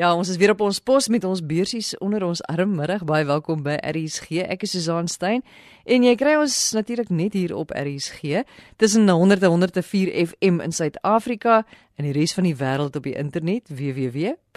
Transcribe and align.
Ja, 0.00 0.14
ons 0.16 0.30
is 0.32 0.38
weer 0.40 0.54
op 0.54 0.62
ons 0.64 0.78
pos 0.80 1.10
met 1.12 1.24
ons 1.28 1.42
beursies 1.44 1.92
onder 2.00 2.24
ons 2.24 2.40
armmiddag. 2.48 3.02
Baie 3.04 3.26
welkom 3.28 3.60
by 3.66 3.74
RSG. 3.84 4.40
Ek 4.48 4.62
is 4.64 4.72
Susan 4.72 5.04
Stein 5.12 5.42
en 5.84 6.00
jy 6.06 6.14
kry 6.16 6.40
ons 6.40 6.72
natuurlik 6.72 7.12
net 7.12 7.36
hier 7.36 7.52
op 7.52 7.68
RSG 7.76 8.40
tussen 8.80 9.04
100 9.04 9.44
en 9.44 9.52
104 9.58 10.08
FM 10.22 10.64
in 10.64 10.72
Suid-Afrika 10.72 11.68
en 12.00 12.08
die 12.08 12.16
res 12.16 12.32
van 12.32 12.48
die 12.48 12.56
wêreld 12.56 12.96
op 12.96 13.04
die 13.04 13.12
internet 13.12 13.68
www.rsg.co.za 13.68 14.48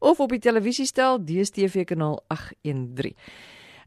of 0.00 0.18
op 0.26 0.30
die 0.34 0.42
televisiestel 0.42 1.22
DStv 1.22 1.86
kanaal 1.94 2.18
813. 2.34 3.14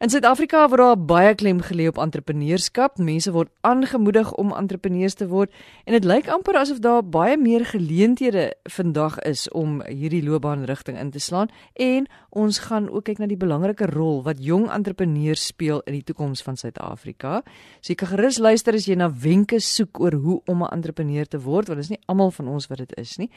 In 0.04 0.12
Suid-Afrika 0.12 0.66
word 0.68 0.82
daar 0.82 0.98
baie 1.00 1.36
klem 1.40 1.62
gelê 1.64 1.86
op 1.88 1.96
entrepreneurskap. 2.04 2.98
Mense 3.00 3.32
word 3.32 3.48
aangemoedig 3.64 4.34
om 4.36 4.52
entrepreneurs 4.52 5.14
te 5.16 5.28
word 5.32 5.54
en 5.88 5.96
dit 5.96 6.04
lyk 6.04 6.28
amper 6.28 6.58
asof 6.60 6.82
daar 6.84 7.00
baie 7.00 7.38
meer 7.40 7.64
geleenthede 7.66 8.50
vandag 8.76 9.16
is 9.24 9.46
om 9.56 9.78
hierdie 9.88 10.20
loopbaanrigting 10.26 11.00
in 11.00 11.14
te 11.16 11.22
slaan 11.24 11.48
en 11.80 12.10
ons 12.36 12.60
gaan 12.68 12.90
ook 12.92 13.08
kyk 13.08 13.22
na 13.24 13.30
die 13.32 13.40
belangrike 13.40 13.88
rol 13.94 14.20
wat 14.26 14.44
jong 14.44 14.68
entrepreneurs 14.68 15.46
speel 15.54 15.80
in 15.88 15.96
die 15.96 16.04
toekoms 16.04 16.44
van 16.44 16.60
Suid-Afrika. 16.60 17.40
So 17.80 17.94
jy 17.94 18.00
kan 18.04 18.12
gerus 18.18 18.42
luister 18.44 18.76
as 18.76 18.90
jy 18.92 19.00
na 19.00 19.08
wenke 19.08 19.62
soek 19.64 20.04
oor 20.04 20.20
hoe 20.20 20.42
om 20.52 20.64
'n 20.64 20.76
entrepreneur 20.76 21.24
te 21.26 21.40
word 21.40 21.72
want 21.72 21.80
dit 21.80 21.88
is 21.88 21.96
nie 21.96 22.04
almal 22.12 22.36
van 22.36 22.48
ons 22.48 22.68
wat 22.68 22.84
dit 22.84 22.98
is 23.00 23.16
nie. 23.18 23.32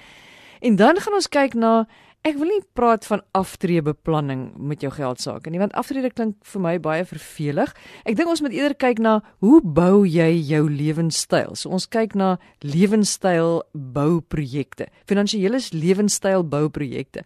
En 0.60 0.76
dan 0.76 0.98
gaan 0.98 1.14
ons 1.14 1.28
kyk 1.28 1.54
na 1.54 1.86
Ek 2.26 2.34
wil 2.34 2.50
nie 2.50 2.62
praat 2.74 3.06
van 3.06 3.20
aftreebeplanning 3.38 4.50
met 4.58 4.82
jou 4.82 4.90
geld 4.92 5.20
sake 5.22 5.52
nie 5.54 5.60
want 5.62 5.74
aftrede 5.78 6.10
klink 6.10 6.34
vir 6.50 6.62
my 6.64 6.74
baie 6.82 7.04
vervelig. 7.06 7.70
Ek 8.04 8.18
dink 8.18 8.28
ons 8.28 8.42
moet 8.42 8.56
eerder 8.56 8.74
kyk 8.74 8.98
na 8.98 9.20
hoe 9.44 9.60
bou 9.62 10.02
jy 10.02 10.32
jou 10.50 10.64
lewenstyl? 10.66 11.54
So 11.54 11.70
ons 11.70 11.86
kyk 11.86 12.16
na 12.18 12.34
lewenstyl 12.66 13.62
bouprojekte. 13.72 14.88
Finansiële 15.08 15.62
lewenstyl 15.72 16.42
bouprojekte. 16.42 17.22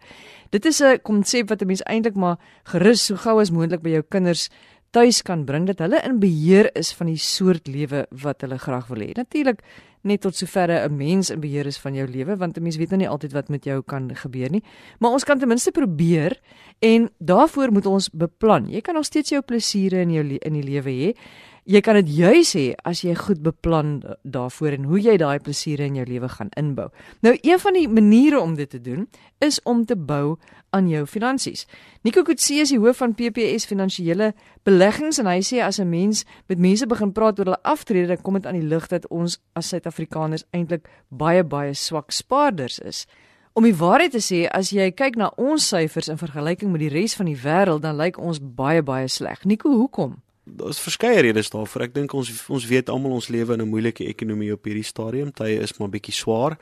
Dit 0.51 0.65
is 0.65 0.81
'n 0.81 1.01
konsep 1.01 1.49
wat 1.49 1.61
'n 1.61 1.67
mens 1.67 1.83
eintlik 1.89 2.15
maar 2.15 2.37
gerus 2.63 3.05
so 3.05 3.15
gou 3.15 3.41
as 3.41 3.51
moontlik 3.51 3.81
by 3.81 3.89
jou 3.89 4.03
kinders 4.03 4.49
tuis 4.91 5.23
kan 5.25 5.45
bring 5.45 5.65
dat 5.65 5.79
hulle 5.79 6.01
in 6.05 6.19
beheer 6.19 6.69
is 6.77 6.93
van 6.93 7.07
die 7.07 7.17
soort 7.17 7.67
lewe 7.67 8.05
wat 8.11 8.41
hulle 8.41 8.57
graag 8.57 8.87
wil 8.87 9.01
hê. 9.01 9.11
Natuurlik 9.17 9.63
net 10.03 10.21
tot 10.21 10.35
soverre 10.35 10.83
'n 10.87 10.97
mens 10.97 11.29
in 11.29 11.39
beheer 11.39 11.65
is 11.65 11.77
van 11.77 11.93
jou 11.93 12.07
lewe 12.07 12.37
want 12.37 12.57
'n 12.57 12.63
mens 12.63 12.77
weet 12.77 12.89
nou 12.89 12.99
nie 12.99 13.09
altyd 13.09 13.33
wat 13.33 13.49
met 13.49 13.63
jou 13.63 13.81
kan 13.81 14.15
gebeur 14.15 14.49
nie. 14.49 14.63
Maar 14.99 15.11
ons 15.11 15.23
kan 15.23 15.39
ten 15.39 15.47
minste 15.47 15.71
probeer 15.71 16.39
en 16.79 17.09
daarvoor 17.19 17.71
moet 17.71 17.85
ons 17.85 18.09
beplan. 18.09 18.69
Jy 18.69 18.81
kan 18.81 18.93
nog 18.93 19.05
steeds 19.05 19.29
jou 19.29 19.41
plesiere 19.41 20.01
in 20.01 20.11
jou 20.11 20.37
in 20.39 20.53
die 20.53 20.63
lewe 20.63 20.89
hê. 20.89 21.15
Jy 21.63 21.79
kan 21.79 21.95
dit 21.95 22.09
juis 22.11 22.49
hê 22.57 22.63
as 22.83 23.05
jy 23.05 23.13
goed 23.15 23.39
beplan 23.39 24.01
daarvoor 24.27 24.75
en 24.75 24.87
hoe 24.89 24.99
jy 24.99 25.13
daai 25.15 25.39
plesiere 25.39 25.85
in 25.87 25.95
jou 25.95 26.03
lewe 26.09 26.27
gaan 26.27 26.49
inbou. 26.59 26.89
Nou 27.23 27.37
een 27.39 27.59
van 27.59 27.77
die 27.77 27.87
maniere 27.87 28.41
om 28.43 28.57
dit 28.57 28.69
te 28.69 28.81
doen 28.83 29.05
is 29.39 29.61
om 29.63 29.85
te 29.85 29.95
bou 29.95 30.35
aan 30.75 30.89
jou 30.91 31.05
finansies. 31.07 31.63
Nico 32.03 32.25
Kutse 32.27 32.57
is 32.65 32.73
die 32.75 32.81
hoof 32.83 32.99
van 32.99 33.15
PPS 33.15 33.69
Finansiële 33.69 34.33
Beleggings 34.67 35.21
en 35.23 35.29
hy 35.31 35.39
sê 35.39 35.61
as 35.63 35.79
'n 35.79 35.89
mens 35.89 36.25
met 36.47 36.59
mense 36.59 36.85
begin 36.85 37.13
praat 37.13 37.39
oor 37.39 37.45
hulle 37.45 37.63
aftrede, 37.63 38.07
dan 38.07 38.21
kom 38.21 38.33
dit 38.33 38.45
aan 38.45 38.59
die 38.59 38.67
lig 38.67 38.87
dat 38.87 39.07
ons 39.07 39.39
as 39.55 39.67
Suid-Afrikaners 39.67 40.43
eintlik 40.51 40.89
baie 41.09 41.43
baie 41.43 41.73
swak 41.73 42.11
spaarders 42.11 42.79
is. 42.79 43.07
Om 43.53 43.63
die 43.63 43.75
waarheid 43.75 44.11
te 44.11 44.17
sê, 44.19 44.49
as 44.51 44.71
jy 44.71 44.91
kyk 44.91 45.15
na 45.15 45.31
ons 45.37 45.67
syfers 45.67 46.07
in 46.07 46.17
vergelyking 46.17 46.71
met 46.71 46.81
die 46.81 46.89
res 46.89 47.15
van 47.15 47.25
die 47.25 47.37
wêreld, 47.37 47.81
dan 47.81 47.95
lyk 47.95 48.17
ons 48.17 48.39
baie 48.41 48.81
baie 48.81 49.07
sleg. 49.07 49.45
Nico, 49.45 49.69
hoekom? 49.69 50.21
Daar's 50.43 50.79
verskeie 50.79 51.21
redes 51.21 51.49
daarvoor. 51.49 51.81
Ek 51.81 51.93
dink 51.93 52.13
ons 52.13 52.29
ons 52.51 52.65
weet 52.67 52.89
almal 52.89 53.15
ons 53.15 53.29
lewe 53.31 53.53
in 53.53 53.61
'n 53.61 53.69
moeilike 53.69 54.05
ekonomie 54.05 54.51
op 54.51 54.63
hierdie 54.63 54.83
stadium. 54.83 55.31
Tye 55.31 55.59
is 55.59 55.77
maar 55.77 55.89
bietjie 55.89 56.13
swaar. 56.13 56.57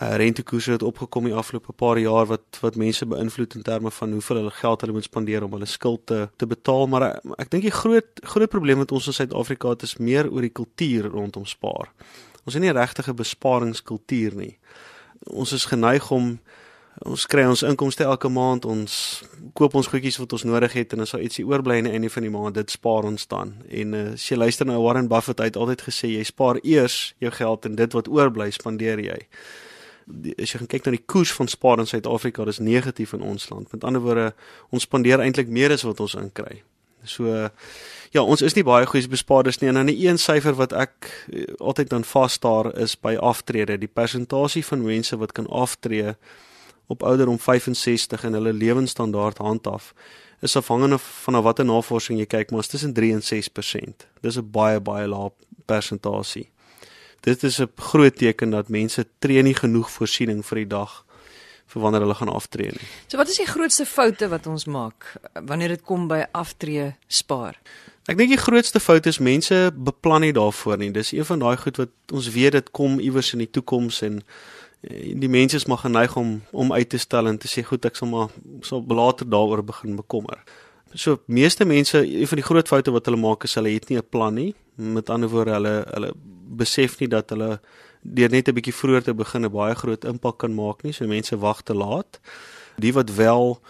Uh 0.00 0.16
rentekoerse 0.16 0.72
het 0.72 0.82
opgekom 0.82 1.24
die 1.24 1.34
afgelope 1.34 1.72
paar 1.72 1.98
jaar 1.98 2.26
wat 2.26 2.58
wat 2.60 2.76
mense 2.76 3.06
beïnvloed 3.06 3.54
in 3.54 3.62
terme 3.62 3.90
van 3.90 4.12
hoeveel 4.12 4.36
hulle 4.36 4.50
geld 4.50 4.80
hulle 4.80 4.92
moet 4.92 5.04
spandeer 5.04 5.44
om 5.44 5.52
hulle 5.52 5.66
skuld 5.66 6.06
te 6.06 6.28
te 6.36 6.46
betaal, 6.46 6.86
maar 6.86 7.02
uh, 7.02 7.32
ek 7.38 7.50
dink 7.50 7.62
die 7.62 7.70
groot 7.70 8.22
groot 8.24 8.48
probleem 8.48 8.78
met 8.78 8.92
ons 8.92 9.06
in 9.06 9.12
Suid-Afrika 9.12 9.68
het 9.68 9.82
is 9.82 9.98
meer 9.98 10.30
oor 10.30 10.40
die 10.40 10.54
kultuur 10.60 11.10
rondom 11.12 11.44
spaar. 11.44 11.92
Ons 12.44 12.54
het 12.54 12.62
nie 12.62 12.72
'n 12.72 13.14
besparingskultuur 13.14 14.34
nie. 14.34 14.58
Ons 15.26 15.52
is 15.52 15.64
geneig 15.64 16.10
om 16.10 16.40
ons 17.00 17.24
kry 17.26 17.44
ons 17.48 17.62
inkomste 17.66 18.04
elke 18.04 18.28
maand, 18.28 18.66
ons 18.68 18.94
koop 19.56 19.74
ons 19.78 19.88
goedjies 19.88 20.18
wat 20.20 20.34
ons 20.36 20.44
nodig 20.48 20.76
het 20.76 20.92
en 20.94 21.04
as 21.04 21.14
daar 21.14 21.24
ietsie 21.24 21.44
oorbly 21.48 21.78
aan 21.80 21.88
die 21.88 21.94
einde 21.96 22.10
van 22.12 22.26
die 22.26 22.32
maand, 22.32 22.56
dit 22.58 22.74
spaar 22.74 23.08
ons 23.08 23.26
dan. 23.30 23.54
En 23.68 23.94
uh, 23.96 24.04
as 24.12 24.28
jy 24.28 24.38
luister 24.38 24.68
na 24.68 24.78
Warren 24.80 25.08
Buffett, 25.10 25.40
hy 25.40 25.50
het 25.50 25.58
altyd 25.60 25.86
gesê 25.88 26.12
jy 26.12 26.24
spaar 26.28 26.60
eers 26.62 27.14
jou 27.22 27.32
geld 27.32 27.68
en 27.68 27.78
dit 27.80 27.96
wat 27.96 28.10
oorbly 28.12 28.50
spandeer 28.54 29.00
jy. 29.02 29.18
Die, 30.06 30.34
as 30.36 30.52
jy 30.52 30.60
kyk 30.66 30.86
na 30.86 30.96
die 30.96 31.06
koers 31.06 31.32
van 31.36 31.48
spaar 31.48 31.80
in 31.80 31.88
Suid-Afrika, 31.88 32.44
dis 32.44 32.60
negatief 32.60 33.14
in 33.16 33.24
ons 33.24 33.48
land. 33.50 33.70
Met 33.72 33.86
ander 33.88 34.02
woorde, 34.02 34.28
ons 34.74 34.84
spandeer 34.84 35.22
eintlik 35.22 35.48
meer 35.48 35.72
as 35.72 35.86
wat 35.88 36.02
ons 36.02 36.18
inkry. 36.18 36.60
So 37.08 37.26
ja, 38.12 38.22
ons 38.22 38.44
is 38.44 38.54
nie 38.54 38.62
baie 38.66 38.86
goeie 38.86 39.08
bespaarders 39.10 39.58
nie 39.58 39.72
en 39.72 39.80
dan 39.80 39.90
'n 39.90 39.96
een 39.96 40.18
syfer 40.18 40.54
wat 40.54 40.72
ek 40.72 41.10
uh, 41.32 41.44
altyd 41.58 41.88
dan 41.90 42.04
vas 42.04 42.32
staar 42.32 42.70
is 42.78 42.94
by 42.94 43.16
aftrede, 43.16 43.78
die 43.78 43.90
persentasie 43.90 44.64
van 44.64 44.84
mense 44.84 45.16
wat 45.16 45.32
kan 45.32 45.46
aftree 45.46 46.14
op 46.86 47.02
ouderdom 47.02 47.38
65 47.38 48.24
en 48.24 48.32
hulle 48.32 48.52
lewensstandaard 48.52 49.38
handhaaf 49.38 49.92
is 50.42 50.56
afhangende 50.56 50.98
van 50.98 51.32
na 51.32 51.42
watter 51.42 51.64
navorsing 51.64 52.18
jy 52.18 52.26
kyk 52.26 52.50
maar 52.50 52.64
is 52.64 52.70
tussen 52.72 52.92
3 52.92 53.12
en 53.18 53.22
6%. 53.22 54.06
Dis 54.20 54.38
'n 54.38 54.50
baie 54.50 54.80
baie 54.80 55.06
lae 55.06 55.30
persentasie. 55.66 56.50
Dit 57.20 57.42
is 57.42 57.60
'n 57.60 57.70
groot 57.76 58.16
teken 58.16 58.50
dat 58.50 58.68
mense 58.68 59.06
tree 59.18 59.42
nie 59.42 59.54
genoeg 59.54 59.90
voorsiening 59.90 60.44
vir 60.46 60.56
die 60.56 60.66
dag 60.66 61.04
vir 61.66 61.82
wanneer 61.82 62.00
hulle 62.00 62.14
gaan 62.14 62.28
aftree 62.28 62.70
nie. 62.70 62.88
So 63.06 63.16
wat 63.16 63.28
is 63.28 63.36
die 63.36 63.46
grootste 63.46 63.86
foute 63.86 64.28
wat 64.28 64.46
ons 64.46 64.64
maak 64.64 65.14
wanneer 65.46 65.68
dit 65.68 65.82
kom 65.82 66.08
by 66.08 66.26
aftree 66.32 66.94
spaar? 67.06 67.56
Ek 68.06 68.16
dink 68.16 68.30
die 68.30 68.44
grootste 68.44 68.80
fout 68.80 69.06
is 69.06 69.18
mense 69.18 69.70
beplan 69.74 70.20
nie 70.20 70.32
daarvoor 70.32 70.78
nie. 70.78 70.90
Dis 70.90 71.12
een 71.12 71.24
van 71.24 71.38
daai 71.38 71.56
goed 71.56 71.76
wat 71.76 71.88
ons 72.12 72.28
weet 72.28 72.52
dit 72.52 72.70
kom 72.70 72.98
iewers 72.98 73.32
in 73.32 73.38
die 73.38 73.50
toekoms 73.50 74.02
en 74.02 74.22
Eh, 74.22 74.61
die 74.90 75.28
mense 75.28 75.56
is 75.56 75.66
maar 75.70 75.78
geneig 75.78 76.16
om 76.16 76.42
om 76.50 76.72
uit 76.72 76.88
te 76.88 76.98
stel 76.98 77.26
en 77.26 77.38
te 77.38 77.48
sê 77.48 77.62
goed 77.62 77.84
ek 77.86 77.96
sal 77.96 78.08
maar 78.10 78.28
sal 78.66 78.82
later 78.86 79.28
daaroor 79.30 79.62
begin 79.64 79.96
bekommer. 79.96 80.42
So 80.94 81.22
meeste 81.26 81.64
mense, 81.64 82.02
een 82.02 82.26
van 82.26 82.36
die 82.36 82.44
groot 82.44 82.68
foute 82.68 82.90
wat 82.90 83.06
hulle 83.06 83.20
maak 83.20 83.46
is 83.46 83.54
hulle 83.54 83.70
het 83.72 83.88
nie 83.88 83.98
'n 83.98 84.08
plan 84.08 84.34
nie. 84.34 84.54
Met 84.74 85.10
ander 85.10 85.28
woorde 85.28 85.52
hulle 85.52 85.86
hulle 85.90 86.12
besef 86.56 86.98
nie 87.00 87.08
dat 87.08 87.30
hulle 87.30 87.60
deur 88.02 88.30
net 88.30 88.48
'n 88.48 88.54
bietjie 88.54 88.74
vroeër 88.74 89.02
te 89.02 89.14
begin 89.14 89.44
'n 89.44 89.52
baie 89.52 89.74
groot 89.74 90.04
impak 90.04 90.38
kan 90.38 90.54
maak 90.54 90.82
nie. 90.82 90.92
So 90.92 91.06
mense 91.06 91.38
wag 91.38 91.62
te 91.62 91.74
laat. 91.74 92.20
Die 92.76 92.92
wat 92.92 93.14
wel 93.14 93.60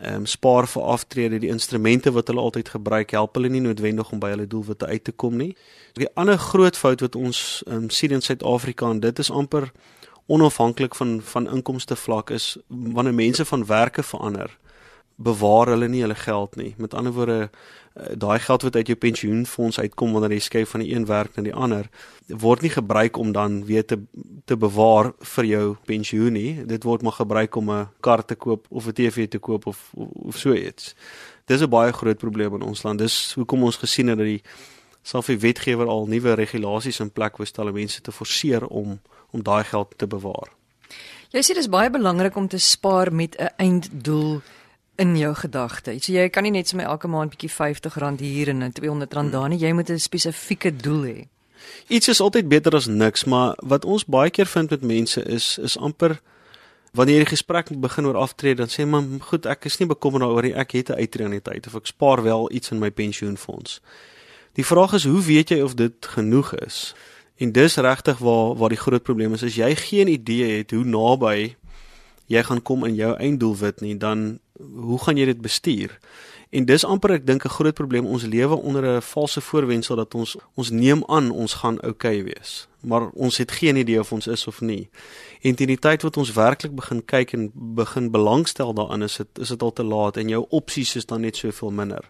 ehm 0.00 0.14
um, 0.14 0.26
spaar 0.26 0.66
vir 0.68 0.82
aftrede, 0.82 1.38
die 1.38 1.48
instrumente 1.48 2.12
wat 2.12 2.26
hulle 2.26 2.40
altyd 2.40 2.68
gebruik, 2.68 3.10
help 3.10 3.34
hulle 3.34 3.48
nie 3.48 3.60
noodwendig 3.60 4.12
om 4.12 4.18
by 4.18 4.28
hulle 4.28 4.46
doelwitte 4.46 4.86
uit 4.86 5.04
te 5.04 5.12
kom 5.12 5.36
nie. 5.36 5.56
Die 5.92 6.08
ander 6.14 6.38
groot 6.38 6.76
fout 6.76 7.00
wat 7.00 7.14
ons 7.14 7.62
ehm 7.66 7.76
um, 7.76 7.90
sien 7.90 8.10
in 8.10 8.20
Suid-Afrika 8.20 8.90
en 8.90 9.00
dit 9.00 9.18
is 9.18 9.30
amper 9.30 9.72
onafhanklik 10.26 10.94
van 10.94 11.20
van 11.22 11.50
inkomste 11.50 11.96
vlak 11.96 12.30
is 12.30 12.56
wanneer 12.66 13.14
mense 13.14 13.44
van 13.44 13.66
werke 13.66 14.02
verander 14.02 14.58
bewaar 15.16 15.66
hulle 15.72 15.88
nie 15.88 16.00
hulle 16.00 16.14
geld 16.14 16.56
nie. 16.56 16.74
Met 16.76 16.94
ander 16.94 17.12
woorde 17.12 17.50
eh, 17.94 18.12
daai 18.14 18.38
geld 18.38 18.62
wat 18.62 18.76
uit 18.76 18.86
jou 18.86 18.98
pensioenfonds 18.98 19.78
uitkom 19.80 20.12
wanneer 20.12 20.36
jy 20.36 20.42
skuif 20.44 20.74
van 20.74 20.84
die 20.84 20.92
een 20.92 21.06
werk 21.08 21.36
na 21.36 21.44
die 21.46 21.54
ander 21.54 21.88
word 22.26 22.62
nie 22.62 22.70
gebruik 22.70 23.16
om 23.16 23.32
dan 23.32 23.64
weer 23.64 23.84
te 23.84 23.98
te 24.44 24.56
bewaar 24.56 25.12
vir 25.36 25.44
jou 25.44 25.64
pensioen 25.84 26.36
nie. 26.36 26.66
Dit 26.66 26.84
word 26.84 27.02
maar 27.02 27.16
gebruik 27.16 27.56
om 27.56 27.70
'n 27.70 27.88
kar 28.00 28.24
te 28.24 28.34
koop 28.34 28.66
of 28.68 28.86
'n 28.86 28.92
TV 28.92 29.28
te 29.28 29.38
koop 29.38 29.66
of 29.66 29.90
of, 29.94 30.08
of 30.12 30.36
so 30.36 30.52
iets. 30.52 30.94
Dis 31.46 31.62
'n 31.62 31.68
baie 31.68 31.92
groot 31.92 32.18
probleem 32.18 32.54
in 32.54 32.62
ons 32.62 32.82
land. 32.82 32.98
Dis 32.98 33.32
hoekom 33.34 33.62
ons 33.62 33.76
gesien 33.76 34.08
het 34.08 34.18
dat 34.18 34.26
die 34.26 34.42
selfs 35.02 35.26
die 35.26 35.38
wetgewer 35.38 35.86
al 35.86 36.06
nuwe 36.06 36.34
regulasies 36.34 37.00
in 37.00 37.10
plek 37.10 37.36
wou 37.36 37.46
stel 37.46 37.68
om 37.68 37.74
mense 37.74 38.00
te 38.00 38.12
forceer 38.12 38.66
om 38.66 39.00
om 39.36 39.44
daai 39.44 39.64
geld 39.68 39.94
te 40.00 40.08
bewaar. 40.10 40.52
Jy 41.34 41.42
sê 41.44 41.56
dis 41.58 41.68
baie 41.68 41.90
belangrik 41.92 42.36
om 42.36 42.48
te 42.48 42.58
spaar 42.62 43.12
met 43.12 43.36
'n 43.36 43.52
einddoel 43.56 44.42
in 44.96 45.16
jou 45.16 45.34
gedagte. 45.34 45.96
So 46.00 46.12
jy 46.12 46.28
kan 46.28 46.42
nie 46.42 46.52
net 46.52 46.68
sommer 46.68 46.86
elke 46.86 47.08
maand 47.08 47.30
bietjie 47.34 47.50
R50 47.50 48.20
hier 48.20 48.48
en 48.48 48.72
R200 48.72 49.30
daar 49.30 49.48
nie. 49.48 49.58
Jy 49.58 49.72
moet 49.72 49.90
'n 49.90 49.98
spesifieke 49.98 50.76
doel 50.76 51.04
hê. 51.04 51.28
Iets 51.88 52.08
is 52.08 52.20
altyd 52.20 52.48
beter 52.48 52.74
as 52.74 52.86
niks, 52.86 53.24
maar 53.24 53.54
wat 53.62 53.84
ons 53.84 54.04
baie 54.04 54.30
keer 54.30 54.46
vind 54.46 54.70
met 54.70 54.82
mense 54.82 55.22
is 55.24 55.58
is 55.58 55.76
amper 55.76 56.20
wanneer 56.96 57.18
jy 57.18 57.24
die 57.24 57.36
gesprek 57.36 57.68
begin 57.80 58.06
oor 58.06 58.16
aftrede 58.16 58.64
dan 58.64 58.72
sê 58.72 58.86
man, 58.88 59.20
goed, 59.20 59.46
ek 59.46 59.64
is 59.64 59.78
nie 59.78 59.88
bekommerd 59.88 60.24
daaroor 60.24 60.42
nie. 60.42 60.54
Ek 60.54 60.72
het 60.72 60.90
'n 60.90 61.00
uitreë 61.00 61.24
aan 61.24 61.30
die 61.30 61.40
tyd 61.40 61.66
of 61.66 61.74
ek 61.74 61.86
spaar 61.86 62.22
wel 62.22 62.52
iets 62.52 62.70
in 62.70 62.78
my 62.78 62.90
pensioenfonds. 62.90 63.80
Die 64.54 64.64
vraag 64.64 64.92
is 64.92 65.04
hoe 65.04 65.20
weet 65.20 65.48
jy 65.48 65.60
of 65.60 65.74
dit 65.74 66.06
genoeg 66.06 66.54
is? 66.54 66.94
En 67.36 67.52
dis 67.52 67.76
regtig 67.76 68.18
waar 68.18 68.54
waar 68.56 68.72
die 68.72 68.80
groot 68.80 69.02
probleem 69.02 69.32
is. 69.32 69.44
As 69.44 69.54
jy 69.54 69.74
geen 69.76 70.08
idee 70.08 70.56
het 70.56 70.70
hoe 70.70 70.84
naby 70.84 71.56
jy 72.26 72.42
gaan 72.42 72.62
kom 72.62 72.84
in 72.84 72.94
jou 72.94 73.12
einddoelwit 73.16 73.80
nie, 73.80 73.96
dan 73.96 74.38
hoe 74.58 74.98
gaan 74.98 75.16
jy 75.16 75.24
dit 75.24 75.40
bestuur? 75.40 75.98
En 76.50 76.64
dis 76.64 76.84
amper 76.84 77.16
ek 77.18 77.26
dink 77.26 77.44
'n 77.44 77.54
groot 77.58 77.74
probleem 77.74 78.06
ons 78.06 78.22
lewe 78.24 78.54
onder 78.54 78.84
'n 78.84 79.02
valse 79.02 79.40
voorwendsel 79.40 79.96
dat 79.96 80.14
ons 80.14 80.36
ons 80.54 80.70
neem 80.70 81.02
aan 81.06 81.30
ons 81.30 81.54
gaan 81.54 81.80
oukei 81.82 82.20
okay 82.20 82.24
wees, 82.24 82.68
maar 82.80 83.10
ons 83.10 83.36
het 83.36 83.50
geen 83.50 83.76
idee 83.76 84.00
of 84.00 84.12
ons 84.12 84.26
is 84.26 84.46
of 84.46 84.60
nie. 84.60 84.88
En 85.42 85.54
teen 85.54 85.66
die 85.66 85.78
tyd 85.78 86.02
wat 86.02 86.16
ons 86.16 86.32
werklik 86.32 86.74
begin 86.74 87.04
kyk 87.04 87.32
en 87.32 87.50
begin 87.54 88.10
belangstel 88.10 88.74
daarin 88.74 89.02
is 89.02 89.16
dit 89.16 89.38
is 89.38 89.48
dit 89.48 89.62
al 89.62 89.72
te 89.72 89.84
laat 89.84 90.16
en 90.16 90.28
jou 90.28 90.46
opsies 90.48 90.96
is 90.96 91.06
dan 91.06 91.20
net 91.20 91.36
soveel 91.36 91.70
minder. 91.70 92.04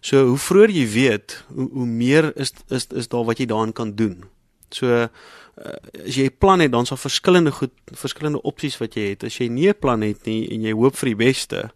So 0.00 0.26
hoe 0.26 0.38
vroeër 0.38 0.70
jy 0.70 0.86
weet, 0.88 1.44
hoe 1.54 1.68
hoe 1.72 1.86
meer 1.86 2.36
is 2.36 2.52
is 2.68 2.86
is 2.86 3.08
daar 3.08 3.24
wat 3.24 3.38
jy 3.38 3.46
daarin 3.46 3.72
kan 3.72 3.94
doen. 3.94 4.24
So 4.70 4.86
uh, 4.86 5.08
as 6.06 6.16
jy 6.16 6.26
'n 6.26 6.38
plan 6.38 6.60
het, 6.60 6.72
dan 6.72 6.86
sal 6.86 6.96
verskillende 6.96 7.50
goed 7.50 7.72
verskillende 7.92 8.42
opsies 8.42 8.78
wat 8.78 8.94
jy 8.94 9.08
het. 9.14 9.24
As 9.24 9.38
jy 9.38 9.48
nie 9.48 9.68
'n 9.68 9.78
plan 9.78 10.02
het 10.02 10.26
nie 10.26 10.48
en 10.50 10.62
jy 10.62 10.72
hoop 10.72 10.96
vir 10.96 11.08
die 11.14 11.16
beste, 11.24 11.70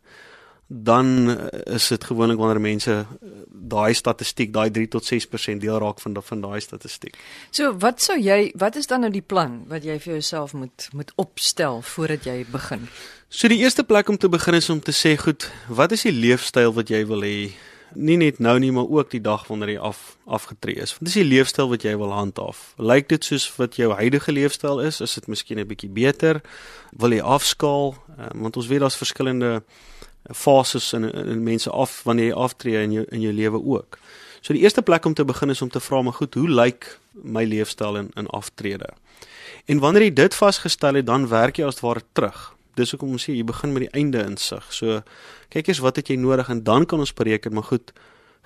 dan 0.73 1.31
eh, 1.31 1.75
is 1.75 1.89
dit 1.89 2.05
gewoonlik 2.05 2.39
wanneer 2.39 2.61
mense 2.61 2.93
eh, 2.93 3.29
daai 3.49 3.95
statistiek, 3.95 4.53
daai 4.55 4.71
3 4.71 4.89
tot 4.89 5.13
6% 5.13 5.59
deel 5.59 5.79
raak 5.83 6.01
van 6.01 6.17
van 6.23 6.41
daai 6.41 6.61
statistiek. 6.61 7.17
So, 7.51 7.75
wat 7.79 8.03
sou 8.03 8.19
jy 8.19 8.53
wat 8.55 8.77
is 8.77 8.87
dan 8.87 9.01
nou 9.01 9.11
die 9.11 9.25
plan 9.27 9.65
wat 9.67 9.85
jy 9.85 9.99
vir 9.99 10.13
jouself 10.13 10.53
moet 10.53 10.89
moet 10.93 11.11
opstel 11.17 11.83
voordat 11.83 12.25
jy 12.25 12.45
begin? 12.53 12.87
So 13.29 13.49
die 13.49 13.59
eerste 13.59 13.85
plek 13.85 14.09
om 14.09 14.17
te 14.17 14.29
begin 14.29 14.55
is 14.55 14.71
om 14.71 14.81
te 14.81 14.93
sê, 14.93 15.17
goed, 15.19 15.51
wat 15.69 15.93
is 15.93 16.03
die 16.03 16.15
leefstyl 16.15 16.73
wat 16.75 16.89
jy 16.89 17.05
wil 17.07 17.27
hê? 17.27 17.51
Nie 17.95 18.17
net 18.17 18.39
nou 18.39 18.59
nie, 18.59 18.71
maar 18.73 18.89
ook 18.89 19.11
die 19.11 19.21
dag 19.21 19.47
wanneer 19.47 19.75
jy 19.75 19.79
af 19.79 20.17
afgetree 20.31 20.79
is. 20.83 20.93
Wat 20.99 21.09
is 21.09 21.17
die 21.19 21.27
leefstyl 21.27 21.69
wat 21.69 21.83
jy 21.83 21.97
wil 21.99 22.13
handhaaf? 22.15 22.75
Lyk 22.79 23.09
dit 23.09 23.25
soos 23.25 23.49
wat 23.57 23.77
jou 23.77 23.91
huidige 23.93 24.33
leefstyl 24.33 24.81
is? 24.81 25.01
Is 25.01 25.15
dit 25.15 25.27
miskien 25.27 25.59
'n 25.59 25.67
bietjie 25.67 25.91
beter? 25.91 26.41
Wil 26.93 27.13
jy 27.13 27.21
afskaal? 27.21 27.95
Um, 28.19 28.43
want 28.43 28.57
ons 28.57 28.67
weet 28.67 28.81
daar's 28.81 28.97
verskillende 28.97 29.63
fases 30.35 30.93
in 30.93 31.11
in 31.13 31.43
mense 31.43 31.71
af 31.71 32.03
wanneer 32.05 32.27
jy 32.27 32.35
aftree 32.35 32.83
in 32.83 32.93
jou 32.93 33.05
in 33.09 33.21
jou 33.21 33.33
lewe 33.33 33.65
ook. 33.65 33.99
So 34.41 34.53
die 34.53 34.63
eerste 34.63 34.83
plek 34.83 35.05
om 35.05 35.15
te 35.15 35.25
begin 35.25 35.51
is 35.51 35.63
om 35.63 35.69
te 35.69 35.81
vra 35.81 36.03
maar 36.03 36.13
goed, 36.13 36.35
hoe 36.35 36.49
lyk 36.49 37.01
my 37.13 37.45
leefstyl 37.45 37.97
in 37.97 38.11
in 38.15 38.27
aftrede? 38.27 38.89
En 39.67 39.79
wanneer 39.79 40.03
jy 40.03 40.13
dit 40.13 40.35
vasgestel 40.35 40.95
het, 40.95 41.07
dan 41.07 41.29
werk 41.29 41.57
jy 41.57 41.67
as 41.67 41.81
ware 41.81 42.03
terug. 42.13 42.55
Dis 42.81 42.94
hoekom 42.94 43.12
ons 43.17 43.29
sê 43.29 43.37
jy 43.37 43.44
begin 43.44 43.75
met 43.77 43.87
die 43.87 43.94
einde 44.00 44.25
insig. 44.25 44.67
So 44.73 45.03
kyk 45.53 45.69
eers 45.69 45.82
wat 45.85 46.00
het 46.00 46.09
jy 46.09 46.17
nodig 46.21 46.49
en 46.53 46.65
dan 46.65 46.87
kan 46.88 47.03
ons 47.03 47.15
bereken 47.17 47.55
maar 47.56 47.69
goed, 47.69 47.93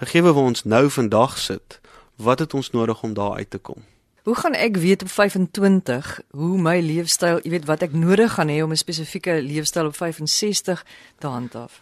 gegee 0.02 0.22
waar 0.26 0.42
ons 0.42 0.64
nou 0.66 0.88
vandag 0.90 1.38
sit, 1.38 1.78
wat 2.16 2.42
het 2.42 2.54
ons 2.54 2.72
nodig 2.75 3.02
om 3.06 3.14
daar 3.14 3.38
uit 3.38 3.50
te 3.50 3.58
kom? 3.58 3.84
Hoe 4.25 4.34
gaan 4.34 4.54
ek 4.56 4.78
weet 4.81 5.02
op 5.04 5.10
25 5.12 6.20
hoe 6.32 6.58
my 6.58 6.78
leefstyl, 6.81 7.42
jy 7.44 7.50
weet 7.52 7.66
wat 7.69 7.82
ek 7.84 7.92
nodig 7.92 8.38
gaan 8.38 8.48
hê 8.48 8.62
om 8.64 8.72
'n 8.72 8.81
spesifieke 8.81 9.42
leefstyl 9.42 9.86
op 9.92 9.96
65 9.96 10.84
te 11.19 11.26
handhaaf? 11.26 11.81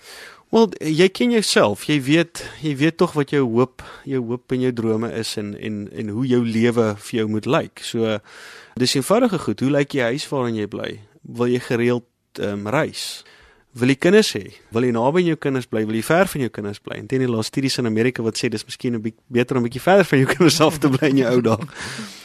Wel, 0.52 0.69
jy 0.78 1.08
ken 1.08 1.31
jouself. 1.31 1.87
Jy 1.88 2.02
weet, 2.02 2.43
jy 2.60 2.75
weet 2.76 2.96
tog 2.96 3.12
wat 3.12 3.31
jou 3.31 3.46
hoop, 3.54 3.82
jou 4.04 4.20
hoop 4.26 4.52
en 4.52 4.60
jou 4.60 4.72
drome 4.72 5.08
is 5.16 5.37
en 5.37 5.54
en 5.56 5.88
en 5.93 6.08
hoe 6.08 6.26
jou 6.26 6.43
lewe 6.44 6.94
vir 6.99 7.19
jou 7.19 7.28
moet 7.28 7.46
lyk. 7.46 7.78
So 7.78 8.19
dis 8.75 8.94
eenvoudige 8.94 9.38
goed. 9.38 9.60
Hoe 9.60 9.70
lyk 9.70 9.96
jy 9.96 10.02
huis 10.02 10.28
waarin 10.28 10.54
jy 10.54 10.66
bly? 10.66 11.00
Wil 11.22 11.46
jy 11.46 11.60
gereeld 11.60 12.04
um, 12.40 12.67
reis? 12.67 13.25
Wil 13.73 13.88
jy 13.88 13.96
kinders 13.96 14.34
hê? 14.37 14.50
Wil 14.73 14.84
jy 14.84 14.93
naby 14.93 15.23
aan 15.23 15.31
jou 15.31 15.38
kinders 15.40 15.69
bly? 15.70 15.87
Wil 15.88 15.96
jy 15.96 16.05
ver 16.05 16.29
van 16.29 16.43
jou 16.44 16.52
kinders 16.52 16.81
bly? 16.84 16.99
En 17.00 17.06
teen 17.08 17.23
die 17.25 17.29
laaste 17.31 17.55
studies 17.55 17.79
in 17.81 17.88
Amerika 17.88 18.25
wat 18.25 18.37
sê 18.37 18.50
dis 18.52 18.67
miskien 18.69 18.94
'n 18.94 19.00
bietjie 19.00 19.23
beter 19.32 19.56
om 19.56 19.62
'n 19.62 19.69
bietjie 19.69 19.81
verder 19.81 20.05
van 20.05 20.19
jou 20.19 20.29
kinders 20.34 20.61
af 20.61 20.79
te 20.79 20.88
bly 20.88 21.08
in 21.08 21.17
jou 21.25 21.31
ou 21.32 21.40
dae. 21.40 21.67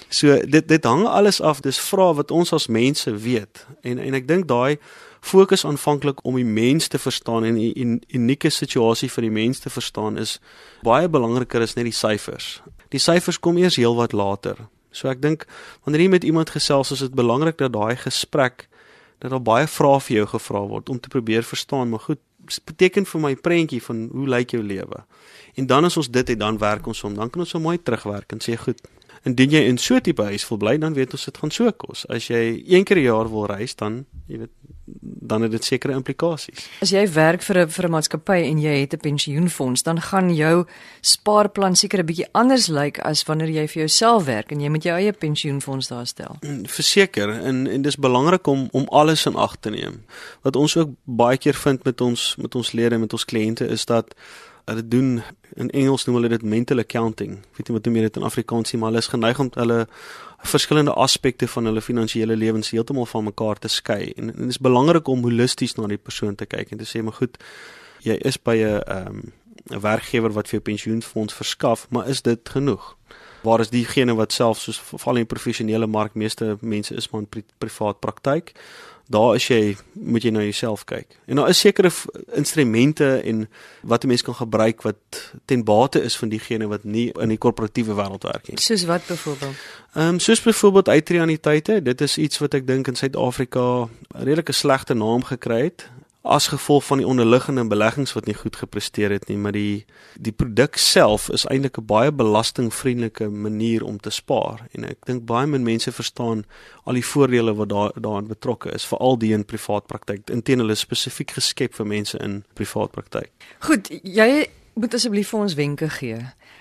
So 0.09 0.39
dit 0.45 0.67
dit 0.67 0.83
hang 0.83 1.05
alles 1.07 1.41
af 1.41 1.61
dis 1.61 1.79
vra 1.79 2.13
wat 2.13 2.31
ons 2.31 2.53
as 2.53 2.67
mense 2.67 3.11
weet. 3.15 3.65
En 3.83 3.97
en 3.99 4.13
ek 4.13 4.27
dink 4.27 4.47
daai 4.47 4.77
fokus 5.21 5.65
aanvanklik 5.65 6.19
om 6.25 6.35
die 6.35 6.45
mens 6.45 6.87
te 6.87 6.99
verstaan 6.99 7.43
en 7.43 7.55
die 7.55 7.99
unieke 8.11 8.49
situasie 8.49 9.09
vir 9.09 9.21
die 9.21 9.31
mens 9.31 9.59
te 9.59 9.69
verstaan 9.69 10.17
is 10.17 10.39
baie 10.83 11.07
belangriker 11.07 11.61
as 11.61 11.75
net 11.75 11.85
die 11.85 11.95
syfers. 11.95 12.61
Die 12.89 12.99
syfers 12.99 13.39
kom 13.39 13.57
eers 13.57 13.75
heelwat 13.75 14.13
later. 14.13 14.67
So 14.91 15.07
ek 15.07 15.21
dink 15.21 15.45
wanneer 15.83 16.01
jy 16.01 16.09
met 16.09 16.23
iemand 16.23 16.49
gesels 16.49 16.91
is 16.91 16.99
dit 16.99 17.15
belangrik 17.15 17.57
dat 17.57 17.73
daai 17.73 17.95
gesprek 17.95 18.67
dat 19.19 19.31
daar 19.31 19.41
baie 19.41 19.67
vrae 19.67 19.99
vir 19.99 20.15
jou 20.17 20.27
gevra 20.27 20.61
word 20.67 20.89
om 20.89 20.99
te 20.99 21.09
probeer 21.09 21.43
verstaan 21.43 21.89
maar 21.89 21.99
goed 21.99 22.19
dit 22.47 22.63
beteken 22.65 23.05
vir 23.05 23.21
my 23.21 23.35
prentjie 23.35 23.81
van 23.83 24.07
hoe 24.11 24.27
lyk 24.27 24.53
jou 24.55 24.63
lewe. 24.63 25.03
En 25.55 25.65
dan 25.67 25.83
as 25.83 25.97
ons 25.97 26.09
dit 26.09 26.27
het 26.27 26.39
dan 26.39 26.57
werk 26.57 26.87
ons 26.87 27.03
om 27.03 27.15
dan 27.15 27.29
kan 27.29 27.41
ons 27.41 27.49
so 27.49 27.59
mooi 27.59 27.77
terugwerk 27.77 28.31
en 28.31 28.39
sê 28.39 28.55
goed 28.55 28.79
Indien 29.27 29.51
jy 29.51 29.63
in 29.67 29.77
so 29.77 29.95
'n 29.95 30.01
tipe 30.01 30.23
huis 30.23 30.47
wil 30.49 30.57
bly, 30.57 30.77
dan 30.77 30.93
weet 30.93 31.11
ons 31.11 31.25
dit 31.25 31.37
gaan 31.37 31.51
so 31.51 31.71
kos. 31.71 32.05
As 32.07 32.27
jy 32.27 32.63
een 32.67 32.83
keer 32.83 32.97
'n 32.97 33.03
jaar 33.03 33.29
wil 33.29 33.45
reis, 33.45 33.75
dan 33.75 34.05
jy 34.27 34.37
weet 34.37 34.53
dan 35.27 35.41
het 35.41 35.51
dit 35.51 35.63
sekere 35.63 35.93
implikasies. 35.93 36.67
As 36.81 36.91
jy 36.91 37.03
werk 37.13 37.41
vir 37.41 37.57
'n 37.65 37.69
vir 37.69 37.85
'n 37.85 37.91
maatskappy 37.91 38.39
en 38.49 38.59
jy 38.59 38.79
het 38.81 38.93
'n 38.93 38.99
pensioenfonds, 38.99 39.83
dan 39.83 40.01
gaan 40.01 40.35
jou 40.35 40.65
spaarplan 41.01 41.75
seker 41.75 41.99
'n 41.99 42.05
bietjie 42.05 42.27
anders 42.33 42.67
lyk 42.67 42.99
as 42.99 43.23
wanneer 43.23 43.49
jy 43.49 43.67
vir 43.67 43.79
jouself 43.85 44.25
werk 44.25 44.51
en 44.51 44.59
jy 44.59 44.69
moet 44.69 44.83
jou 44.83 44.95
eie 44.95 45.13
pensioenfonds 45.13 45.87
daar 45.87 46.07
stel. 46.07 46.37
Mm, 46.41 46.65
verseker 46.65 47.29
en 47.29 47.67
en 47.67 47.81
dis 47.81 47.95
belangrik 47.95 48.47
om 48.47 48.67
om 48.71 48.87
alles 48.89 49.25
in 49.25 49.35
ag 49.35 49.55
te 49.59 49.69
neem. 49.69 50.03
Wat 50.41 50.55
ons 50.55 50.77
ook 50.77 50.89
baie 51.03 51.37
keer 51.37 51.55
vind 51.55 51.83
met 51.83 52.01
ons 52.01 52.35
met 52.37 52.55
ons 52.55 52.71
lede, 52.71 52.97
met 52.97 53.13
ons 53.13 53.25
kliënte 53.25 53.67
is 53.67 53.85
dat 53.85 54.15
hulle 54.67 54.87
doen 54.87 55.23
in 55.55 55.69
Engels 55.69 56.05
noem 56.05 56.15
hulle 56.19 56.29
dit 56.29 56.43
mental 56.43 56.83
accounting. 56.83 57.37
Ek 57.51 57.59
weet 57.59 57.69
nie 57.69 57.77
wat 57.77 57.87
noem 57.87 57.95
jy 57.95 58.07
dit 58.07 58.19
in 58.19 58.27
Afrikaans 58.27 58.73
nie, 58.73 58.79
maar 58.81 58.91
hulle 58.91 59.03
is 59.03 59.11
geneig 59.13 59.39
om 59.39 59.51
hulle 59.55 59.79
verskillende 60.47 60.93
aspekte 60.93 61.47
van 61.47 61.65
hulle 61.65 61.81
finansiële 61.81 62.35
lewens 62.35 62.69
heeltemal 62.69 63.05
van 63.05 63.23
mekaar 63.23 63.59
te 63.59 63.67
skei. 63.67 64.13
En 64.15 64.27
dit 64.27 64.47
is 64.47 64.59
belangrik 64.59 65.07
om 65.07 65.23
holisties 65.23 65.75
na 65.75 65.87
die 65.87 65.97
persoon 65.97 66.35
te 66.35 66.45
kyk 66.45 66.71
en 66.71 66.77
te 66.77 66.87
sê, 66.87 67.03
maar 67.03 67.17
goed, 67.19 67.37
jy 68.03 68.17
is 68.25 68.37
by 68.37 68.55
'n 68.55 68.81
ehm 68.81 69.21
'n 69.69 69.79
werkgewer 69.81 70.31
wat 70.31 70.47
vir 70.47 70.59
jou 70.59 70.61
pensioenfonds 70.61 71.33
verskaf, 71.33 71.87
maar 71.89 72.07
is 72.07 72.21
dit 72.21 72.49
genoeg? 72.49 72.95
Waar 73.41 73.59
is 73.59 73.69
diegene 73.69 74.15
wat 74.15 74.31
self 74.31 74.59
soos 74.59 74.79
veral 74.79 75.15
in 75.15 75.25
die 75.25 75.35
professionele 75.35 75.87
mark 75.87 76.13
meeste 76.13 76.57
mense 76.61 76.95
is 76.95 77.09
maar 77.09 77.21
in 77.21 77.27
pri 77.27 77.43
privaat 77.57 77.99
praktyk? 77.99 78.53
daar 79.07 79.35
is 79.35 79.47
jy 79.47 79.75
moet 79.93 80.23
jy 80.23 80.31
na 80.35 80.43
jouself 80.43 80.83
kyk. 80.87 81.15
En 81.31 81.39
daar 81.39 81.49
is 81.49 81.59
sekere 81.59 81.91
instrumente 82.35 83.07
en 83.23 83.47
wat 83.81 84.03
'n 84.03 84.07
mens 84.07 84.21
kan 84.21 84.35
gebruik 84.35 84.81
wat 84.81 85.31
ten 85.45 85.63
bate 85.63 86.01
is 86.03 86.17
van 86.17 86.29
diegene 86.29 86.67
wat 86.67 86.83
nie 86.83 87.11
in 87.11 87.29
die 87.29 87.37
korporatiewe 87.37 87.93
wêreld 87.95 88.23
werk 88.23 88.47
nie. 88.47 88.59
Soos 88.59 88.83
wat 88.85 89.05
byvoorbeeld? 89.07 89.55
Ehm 89.93 90.07
um, 90.07 90.19
soos 90.19 90.41
byvoorbeeld 90.41 90.89
uitreaniteite. 90.89 91.81
Dit 91.81 92.01
is 92.01 92.17
iets 92.17 92.37
wat 92.37 92.53
ek 92.53 92.67
dink 92.67 92.87
in 92.87 92.95
Suid-Afrika 92.95 93.61
'n 93.61 93.89
redelike 94.11 94.51
slegte 94.51 94.93
naam 94.93 95.23
gekry 95.23 95.63
het 95.63 95.89
as 96.27 96.47
gevolg 96.51 96.85
van 96.85 97.01
die 97.01 97.07
onderliggende 97.07 97.63
beleggings 97.67 98.13
wat 98.13 98.25
nie 98.25 98.35
goed 98.35 98.55
gepresteer 98.55 99.11
het 99.15 99.27
nie, 99.27 99.37
maar 99.37 99.55
die 99.55 99.85
die 100.15 100.33
produk 100.33 100.77
self 100.81 101.29
is 101.29 101.45
eintlik 101.45 101.77
'n 101.77 101.85
baie 101.85 102.11
belastingvriendelike 102.11 103.29
manier 103.29 103.83
om 103.83 103.99
te 103.99 104.09
spaar 104.09 104.67
en 104.71 104.83
ek 104.83 105.05
dink 105.05 105.25
baie 105.25 105.47
min 105.47 105.63
mense 105.63 105.91
verstaan 105.91 106.45
al 106.83 106.93
die 106.93 107.05
voordele 107.05 107.53
wat 107.53 107.69
daar 107.69 107.91
daaraan 107.95 108.27
betrokke 108.27 108.71
is, 108.71 108.85
veral 108.85 109.17
die 109.17 109.33
in 109.33 109.45
privaat 109.45 109.87
praktyk. 109.87 110.29
Intene 110.29 110.61
hulle 110.61 110.75
spesifiek 110.75 111.31
geskep 111.31 111.73
vir 111.73 111.85
mense 111.85 112.17
in 112.17 112.43
privaat 112.53 112.91
praktyk. 112.91 113.31
Goed, 113.59 113.89
jy 114.03 114.47
moet 114.73 114.93
asseblief 114.93 115.29
vir 115.29 115.39
ons 115.39 115.53
wenke 115.53 115.89
gee 115.89 116.19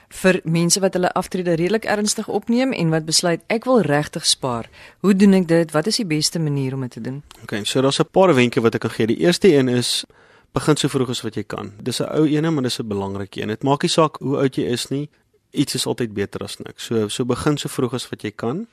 vir 0.08 0.40
mense 0.44 0.80
wat 0.80 0.94
hulle 0.94 1.10
aftrede 1.12 1.56
redelik 1.58 1.84
ernstig 1.84 2.28
opneem 2.28 2.72
en 2.72 2.90
wat 2.90 3.06
besluit 3.06 3.42
ek 3.52 3.64
wil 3.64 3.80
regtig 3.80 4.26
spaar. 4.26 4.68
Hoe 5.00 5.14
doen 5.14 5.34
ek 5.34 5.48
dit? 5.48 5.72
Wat 5.74 5.86
is 5.86 5.96
die 5.96 6.06
beste 6.06 6.38
manier 6.38 6.74
om 6.74 6.80
dit 6.86 6.90
te 6.90 7.00
doen? 7.00 7.22
OK, 7.42 7.64
so 7.64 7.80
daar's 7.80 8.00
'n 8.00 8.10
paar 8.10 8.34
wenke 8.34 8.60
wat 8.60 8.74
ek 8.74 8.80
kan 8.80 8.90
gee. 8.90 9.06
Die 9.06 9.18
eerste 9.18 9.52
een 9.52 9.68
is 9.68 10.04
begin 10.52 10.76
so 10.76 10.88
vroeg 10.88 11.10
as 11.10 11.22
wat 11.22 11.34
jy 11.34 11.42
kan. 11.42 11.72
Dis 11.82 12.00
'n 12.00 12.08
ou 12.10 12.26
ene, 12.26 12.50
maar 12.50 12.62
dis 12.62 12.78
'n 12.78 12.88
belangrike 12.88 13.40
een. 13.40 13.48
Dit 13.48 13.62
maak 13.62 13.82
nie 13.82 13.90
saak 13.90 14.16
hoe 14.18 14.36
oud 14.36 14.56
jy 14.56 14.64
is 14.64 14.88
nie. 14.88 15.08
Iets 15.52 15.74
is 15.74 15.86
altyd 15.86 16.14
beter 16.14 16.40
as 16.40 16.56
niks. 16.56 16.84
So 16.84 17.08
so 17.08 17.24
begin 17.24 17.56
so 17.56 17.68
vroeg 17.68 17.94
as 17.94 18.08
wat 18.08 18.22
jy 18.22 18.30
kan. 18.30 18.66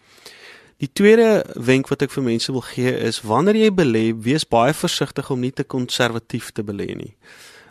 Die 0.77 0.89
tweede 0.93 1.45
wenk 1.55 1.87
wat 1.87 2.01
ek 2.01 2.11
vir 2.11 2.23
mense 2.23 2.51
wil 2.51 2.61
gee 2.61 2.97
is 2.97 3.21
wanneer 3.21 3.55
jy 3.55 3.71
belê, 3.71 4.13
wees 4.23 4.47
baie 4.47 4.73
versigtig 4.73 5.29
om 5.29 5.39
nie 5.39 5.51
te 5.51 5.63
konservatief 5.63 6.51
te 6.51 6.63
belê 6.63 6.95
nie 6.95 7.15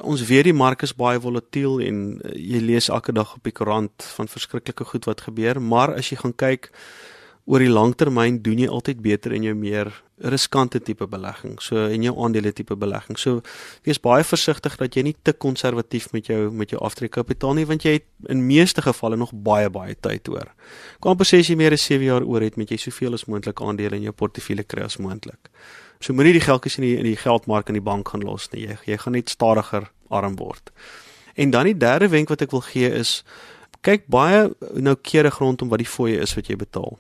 ons 0.03 0.25
weet 0.29 0.49
die 0.51 0.57
mark 0.57 0.83
is 0.83 0.95
baie 0.97 1.21
volatiel 1.21 1.81
en 1.85 2.03
uh, 2.19 2.35
jy 2.37 2.61
lees 2.63 2.91
elke 2.93 3.15
dag 3.15 3.37
op 3.37 3.47
die 3.47 3.55
koerant 3.55 4.07
van 4.17 4.31
verskriklike 4.31 4.87
goed 4.93 5.09
wat 5.09 5.25
gebeur, 5.29 5.61
maar 5.61 5.95
as 5.97 6.13
jy 6.13 6.21
gaan 6.21 6.37
kyk 6.37 6.71
oor 7.51 7.63
die 7.63 7.73
langtermyn 7.73 8.39
doen 8.43 8.61
jy 8.63 8.69
altyd 8.71 9.01
beter 9.03 9.33
in 9.35 9.49
jou 9.49 9.55
meer 9.59 9.91
riskante 10.31 10.79
tipe 10.79 11.09
belegging, 11.11 11.57
so 11.59 11.89
in 11.91 12.05
jou 12.07 12.13
aandele 12.23 12.53
tipe 12.55 12.77
belegging. 12.79 13.19
So 13.19 13.41
wees 13.87 13.99
baie 13.99 14.23
versigtig 14.23 14.77
dat 14.79 14.95
jy 14.95 15.03
nie 15.09 15.15
te 15.27 15.35
konservatief 15.35 16.13
met 16.15 16.31
jou 16.31 16.53
met 16.55 16.71
jou 16.71 16.79
aftrekkapitaal 16.87 17.59
nie 17.59 17.67
want 17.67 17.83
jy 17.87 17.97
het 17.99 18.07
in 18.31 18.45
meeste 18.47 18.85
gevalle 18.87 19.19
nog 19.19 19.35
baie 19.35 19.71
baie 19.75 19.97
tyd 19.99 20.31
oor. 20.31 20.53
Kom 21.03 21.17
op 21.17 21.27
sê 21.27 21.43
as 21.43 21.51
jy 21.51 21.59
meer 21.59 21.75
as 21.75 21.87
7 21.91 22.07
jaar 22.07 22.23
oor 22.23 22.47
het, 22.47 22.57
met 22.61 22.71
jy 22.71 22.79
soveel 22.79 23.19
as 23.19 23.27
moontlik 23.27 23.63
aandele 23.63 23.99
in 23.99 24.07
jou 24.07 24.15
portefeulje 24.15 24.69
kry 24.69 24.87
as 24.87 25.01
moontlik. 25.03 25.51
So 26.03 26.13
moenie 26.19 26.35
die 26.35 26.43
geldjies 26.43 26.81
in 26.81 26.87
die 26.87 26.97
in 26.99 27.07
die 27.07 27.19
geldmark 27.19 27.69
in 27.71 27.79
die 27.79 27.85
bank 27.85 28.09
gaan 28.11 28.25
los 28.27 28.49
nie. 28.51 28.67
Jy 28.67 28.77
jy 28.91 28.99
gaan 28.99 29.15
net 29.15 29.31
stadiger 29.31 29.87
arm 30.11 30.35
word. 30.37 30.73
En 31.39 31.55
dan 31.55 31.69
die 31.71 31.79
derde 31.79 32.09
wenk 32.11 32.33
wat 32.33 32.43
ek 32.43 32.51
wil 32.51 32.65
gee 32.67 32.91
is 32.91 33.23
kyk 33.87 34.09
baie 34.11 34.51
noukeurig 34.75 35.39
rondom 35.39 35.71
wat 35.71 35.83
die 35.83 35.89
fooie 35.89 36.19
is 36.23 36.35
wat 36.35 36.51
jy 36.51 36.59
betaal. 36.59 36.99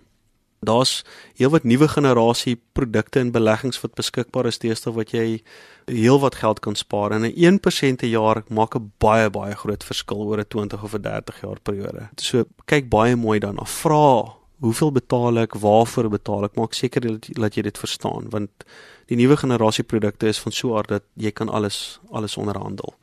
Daar's 0.63 1.03
heelwat 1.35 1.65
nuwe 1.67 1.89
generasie 1.91 2.55
produkte 2.79 3.19
en 3.19 3.33
beleggings 3.35 3.81
wat 3.83 3.97
beskikbaar 3.99 4.47
is 4.47 4.61
teenoor 4.63 4.95
wat 5.01 5.11
jy 5.11 5.43
heelwat 5.91 6.39
geld 6.39 6.61
kan 6.63 6.79
spaar 6.79 7.11
en 7.11 7.27
'n 7.27 7.35
1% 7.35 8.03
'n 8.03 8.11
jaar 8.11 8.45
maak 8.49 8.77
'n 8.77 8.93
baie 8.99 9.31
baie 9.31 9.55
groot 9.55 9.83
verskil 9.83 10.23
oor 10.23 10.39
'n 10.39 10.47
20 10.49 10.83
of 10.83 10.95
'n 10.95 11.03
30 11.03 11.41
jaar 11.43 11.59
periode. 11.63 12.09
So 12.17 12.45
kyk 12.67 12.89
baie 12.89 13.17
mooi 13.17 13.41
daarna. 13.41 13.67
Vra 13.67 14.42
hoeveel 14.63 14.93
betaal 14.95 15.43
ek, 15.43 15.57
waarvoor 15.59 16.09
betaal 16.13 16.47
ek? 16.47 16.57
Maak 16.57 16.77
seker 16.79 17.05
dat, 17.05 17.29
dat 17.35 17.59
jy 17.59 17.67
dit 17.67 17.79
verstaan 17.79 18.31
want 18.33 18.67
die 19.11 19.19
nuwe 19.19 19.37
generasie 19.37 19.85
produkte 19.85 20.31
is 20.31 20.41
van 20.41 20.55
so 20.55 20.73
'n 20.73 20.77
aard 20.79 20.89
dat 20.89 21.05
jy 21.17 21.31
kan 21.31 21.49
alles 21.49 22.01
alles 22.11 22.37
onderhandel. 22.37 22.95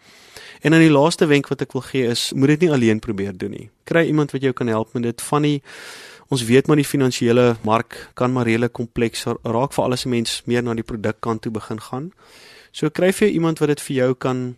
En 0.62 0.72
dan 0.72 0.80
die 0.80 0.92
laaste 0.92 1.26
wenk 1.26 1.48
wat 1.48 1.62
ek 1.62 1.74
wil 1.74 1.82
gee 1.82 2.08
is 2.08 2.32
moed 2.34 2.48
dit 2.48 2.60
nie 2.60 2.72
alleen 2.72 3.00
probeer 3.00 3.38
doen 3.38 3.52
nie. 3.52 3.70
Kry 3.84 4.08
iemand 4.08 4.32
wat 4.32 4.42
jou 4.42 4.54
kan 4.54 4.68
help 4.68 4.94
met 4.94 5.04
dit 5.04 5.22
van 5.22 5.42
die 5.42 5.62
Ons 6.30 6.44
weet 6.46 6.68
maar 6.68 6.78
die 6.78 6.86
finansiële 6.86 7.56
mark 7.66 8.12
kan 8.14 8.32
maar 8.32 8.46
redelik 8.46 8.74
kompleks 8.78 9.26
raak 9.26 9.74
vir 9.74 9.84
alles 9.84 10.06
mens 10.06 10.42
meer 10.46 10.62
na 10.64 10.76
die 10.78 10.86
produkkant 10.86 11.42
toe 11.42 11.52
begin 11.52 11.82
gaan. 11.82 12.12
So 12.72 12.90
kry 12.90 13.10
jy 13.10 13.32
iemand 13.34 13.60
wat 13.60 13.68
dit 13.68 13.82
vir 13.82 13.96
jou 13.96 14.14
kan 14.14 14.58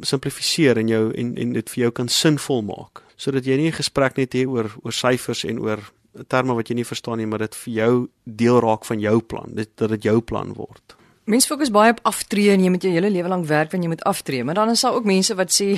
simplifiseer 0.00 0.78
en 0.78 0.88
jou 0.88 1.12
en 1.12 1.36
en 1.36 1.52
dit 1.52 1.70
vir 1.70 1.82
jou 1.82 1.90
kan 1.90 2.08
sinvol 2.08 2.62
maak 2.62 3.02
sodat 3.20 3.44
jy 3.44 3.56
nie 3.56 3.68
'n 3.68 3.80
gesprek 3.82 4.16
net 4.16 4.32
het 4.32 4.46
oor 4.46 4.70
oor 4.82 4.92
syfers 4.92 5.44
en 5.44 5.58
oor 5.60 5.80
terme 6.28 6.54
wat 6.54 6.68
jy 6.68 6.74
nie 6.74 6.86
verstaan 6.86 7.18
nie, 7.18 7.26
maar 7.26 7.38
dit 7.38 7.54
vir 7.64 7.72
jou 7.72 7.92
deel 8.24 8.60
raak 8.60 8.84
van 8.84 9.00
jou 9.00 9.20
plan, 9.20 9.52
dit 9.54 9.70
dat 9.76 9.90
dit 9.90 10.02
jou 10.10 10.20
plan 10.20 10.54
word. 10.54 10.96
Mense 11.30 11.46
fokus 11.46 11.70
baie 11.70 11.92
op 11.92 12.00
aftree 12.08 12.50
en 12.50 12.62
jy 12.64 12.70
moet 12.72 12.82
jou 12.82 12.90
hele 12.90 13.10
lewe 13.12 13.28
lank 13.30 13.44
werk 13.46 13.70
wanneer 13.70 13.90
jy 13.90 13.92
moet 13.92 14.06
aftree, 14.08 14.44
maar 14.44 14.56
dan 14.58 14.72
is 14.72 14.80
daar 14.82 14.96
ook 14.96 15.06
mense 15.06 15.34
wat 15.38 15.52
sê 15.54 15.68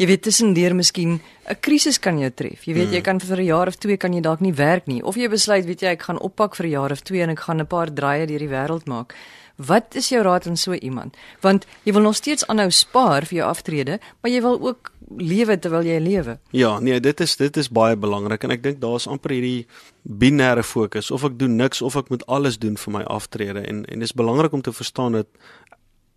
jy 0.00 0.06
weet 0.08 0.24
tussendeur 0.26 0.74
miskien 0.74 1.20
'n 1.20 1.60
krisis 1.60 2.00
kan 2.00 2.18
jou 2.18 2.30
tref. 2.30 2.64
Jy 2.66 2.74
weet 2.74 2.88
mm. 2.88 2.94
jy 2.94 3.00
kan 3.02 3.20
vir 3.20 3.38
'n 3.38 3.44
jaar 3.44 3.68
of 3.68 3.76
twee 3.76 3.96
kan 3.96 4.12
jy 4.12 4.20
dalk 4.20 4.40
nie 4.40 4.52
werk 4.52 4.86
nie 4.86 5.02
of 5.04 5.16
jy 5.16 5.28
besluit 5.28 5.64
weet 5.64 5.82
jy 5.82 5.88
ek 5.88 6.02
gaan 6.02 6.18
oppak 6.18 6.56
vir 6.56 6.66
'n 6.66 6.70
jaar 6.70 6.92
of 6.92 7.00
twee 7.02 7.22
en 7.22 7.30
ek 7.30 7.40
gaan 7.40 7.60
'n 7.60 7.66
paar 7.66 7.92
draaie 7.92 8.26
deur 8.26 8.38
die 8.38 8.48
wêreld 8.48 8.86
maak. 8.86 9.14
Wat 9.56 9.94
is 9.94 10.08
jou 10.08 10.22
raad 10.22 10.46
aan 10.46 10.56
so 10.56 10.72
iemand? 10.72 11.16
Want 11.40 11.66
jy 11.84 11.92
wil 11.92 12.02
nog 12.02 12.16
steeds 12.16 12.46
aanhou 12.46 12.70
spaar 12.70 13.24
vir 13.24 13.38
jou 13.38 13.48
aftrede, 13.48 14.00
maar 14.20 14.30
jy 14.30 14.40
wil 14.40 14.60
ook 14.60 14.92
lewe 15.18 15.58
terwyl 15.58 15.86
jy 15.86 15.98
lewe. 16.02 16.38
Ja, 16.50 16.78
nee, 16.80 17.00
dit 17.00 17.20
is 17.20 17.36
dit 17.36 17.56
is 17.56 17.70
baie 17.70 17.96
belangrik 17.96 18.44
en 18.44 18.54
ek 18.54 18.62
dink 18.64 18.80
daar's 18.82 19.06
amper 19.10 19.36
hierdie 19.36 19.66
binêre 20.02 20.64
fokus 20.66 21.10
of 21.14 21.24
ek 21.28 21.38
doen 21.38 21.56
niks 21.56 21.82
of 21.82 21.96
ek 21.96 22.10
moet 22.10 22.26
alles 22.26 22.58
doen 22.62 22.76
vir 22.80 22.98
my 22.98 23.04
aftrede 23.12 23.62
en 23.66 23.84
en 23.84 24.02
dis 24.02 24.14
belangrik 24.16 24.52
om 24.52 24.62
te 24.62 24.74
verstaan 24.74 25.20
dat 25.20 25.28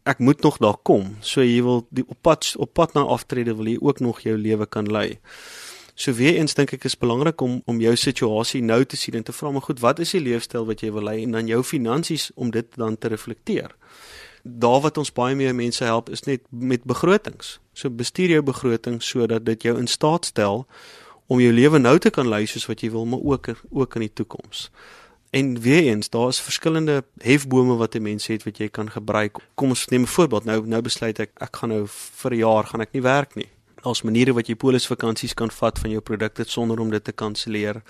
ek 0.10 0.20
moet 0.20 0.42
nog 0.42 0.58
daar 0.58 0.78
kom. 0.84 1.18
So 1.22 1.44
jy 1.46 1.62
wil 1.64 1.86
die 1.90 2.06
op 2.08 2.18
pad 2.26 2.54
op 2.58 2.74
pad 2.74 2.96
na 2.98 3.06
aftrede 3.06 3.56
wil 3.56 3.70
jy 3.70 3.78
ook 3.82 4.00
nog 4.00 4.24
jou 4.26 4.38
lewe 4.38 4.66
kan 4.66 4.90
lei. 4.90 5.20
So 6.00 6.16
weer 6.16 6.40
eens 6.40 6.56
dink 6.56 6.74
ek 6.74 6.88
is 6.88 6.98
belangrik 6.98 7.42
om 7.42 7.62
om 7.68 7.82
jou 7.84 7.96
situasie 7.96 8.62
nou 8.64 8.84
te 8.86 8.98
sien 8.98 9.20
en 9.20 9.26
te 9.28 9.36
vra 9.36 9.52
maar 9.52 9.68
goed, 9.68 9.82
wat 9.84 10.00
is 10.00 10.16
die 10.16 10.24
leefstyl 10.24 10.66
wat 10.66 10.82
jy 10.82 10.94
wil 10.96 11.06
lei 11.10 11.22
en 11.24 11.36
dan 11.36 11.48
jou 11.52 11.62
finansies 11.64 12.32
om 12.36 12.52
dit 12.56 12.68
dan 12.80 12.98
te 12.98 13.12
reflekteer. 13.12 13.76
Daar 14.44 14.82
wat 14.82 14.98
ons 14.98 15.12
baie 15.12 15.36
meer 15.36 15.56
mense 15.56 15.84
help 15.84 16.10
is 16.10 16.24
net 16.24 16.42
met 16.50 16.84
begrotings. 16.84 17.60
So 17.74 17.90
bestuur 17.90 18.30
jou 18.30 18.42
begroting 18.44 19.04
sodat 19.04 19.46
dit 19.46 19.64
jou 19.64 19.78
in 19.78 19.88
staat 19.88 20.26
stel 20.26 20.68
om 21.28 21.40
jou 21.40 21.52
lewe 21.54 21.80
nou 21.80 21.98
te 22.00 22.10
kan 22.10 22.28
lei 22.28 22.46
soos 22.46 22.66
wat 22.66 22.82
jy 22.82 22.90
wil, 22.92 23.06
maar 23.06 23.22
ook 23.22 23.52
ook 23.70 23.96
in 23.96 24.02
die 24.02 24.14
toekoms. 24.14 24.70
En 25.30 25.60
weer 25.62 25.84
eens, 25.84 26.10
daar 26.10 26.28
is 26.28 26.42
verskillende 26.42 27.04
hefbome 27.22 27.76
wat 27.76 27.96
'n 27.96 28.02
mens 28.02 28.28
het 28.28 28.44
wat 28.44 28.58
jy 28.58 28.70
kan 28.70 28.90
gebruik. 28.90 29.38
Kom 29.56 29.70
ons 29.70 29.88
neem 29.88 30.02
'n 30.02 30.08
voorbeeld. 30.08 30.46
Nou 30.46 30.68
nou 30.68 30.82
besluit 30.82 31.20
ek 31.20 31.32
ek 31.38 31.56
gaan 31.56 31.70
nou 31.70 31.88
vir 32.22 32.32
'n 32.32 32.38
jaar 32.38 32.64
gaan 32.64 32.82
ek 32.82 32.92
nie 32.92 33.02
werk 33.02 33.36
nie. 33.36 33.50
Daar's 33.84 34.02
maniere 34.02 34.34
wat 34.34 34.48
jy 34.48 34.56
polisvakansies 34.56 35.34
kan 35.34 35.52
vat 35.52 35.80
van 35.80 35.90
jou 35.90 36.02
produkte 36.02 36.44
sonder 36.48 36.80
om 36.80 36.90
dit 36.90 37.04
te 37.04 37.12
kanselleer. 37.12 37.82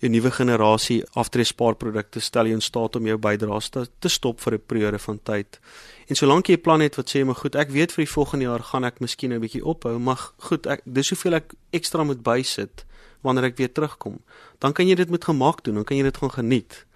Jou 0.00 0.10
nuwe 0.10 0.30
generasie 0.32 1.02
aftreespaarprodukte 1.20 2.20
stel 2.20 2.48
jou 2.48 2.56
in 2.56 2.64
staat 2.64 2.96
om 2.96 3.06
jou 3.06 3.18
bydraes 3.20 3.68
te, 3.68 3.86
te 4.00 4.08
stop 4.08 4.40
vir 4.40 4.54
'n 4.54 4.62
periode 4.66 4.98
van 4.98 5.18
tyd. 5.22 5.60
En 6.08 6.16
solank 6.16 6.46
jy 6.48 6.56
'n 6.56 6.60
plan 6.60 6.80
het 6.80 6.96
wat 6.96 7.10
sê 7.10 7.24
maar 7.24 7.34
goed, 7.34 7.54
ek 7.54 7.70
weet 7.70 7.92
vir 7.92 8.04
die 8.04 8.12
volgende 8.12 8.44
jaar 8.44 8.62
gaan 8.62 8.84
ek 8.84 9.00
miskien 9.00 9.32
'n 9.32 9.40
bietjie 9.40 9.64
ophou, 9.64 9.98
maar 9.98 10.32
goed, 10.38 10.66
ek 10.66 10.80
dis 10.84 11.08
hoeveel 11.10 11.34
ek 11.34 11.54
ekstra 11.70 12.04
moet 12.04 12.22
bysit 12.22 12.84
wanneer 13.20 13.44
ek 13.44 13.56
weer 13.56 13.72
terugkom. 13.72 14.20
Dan 14.58 14.72
kan 14.72 14.88
jy 14.88 14.94
dit 14.94 15.10
met 15.10 15.24
gemak 15.24 15.64
doen, 15.64 15.74
dan 15.74 15.84
kan 15.84 15.96
jy 15.96 16.02
dit 16.02 16.16
gaan 16.16 16.30
geniet. 16.30 16.86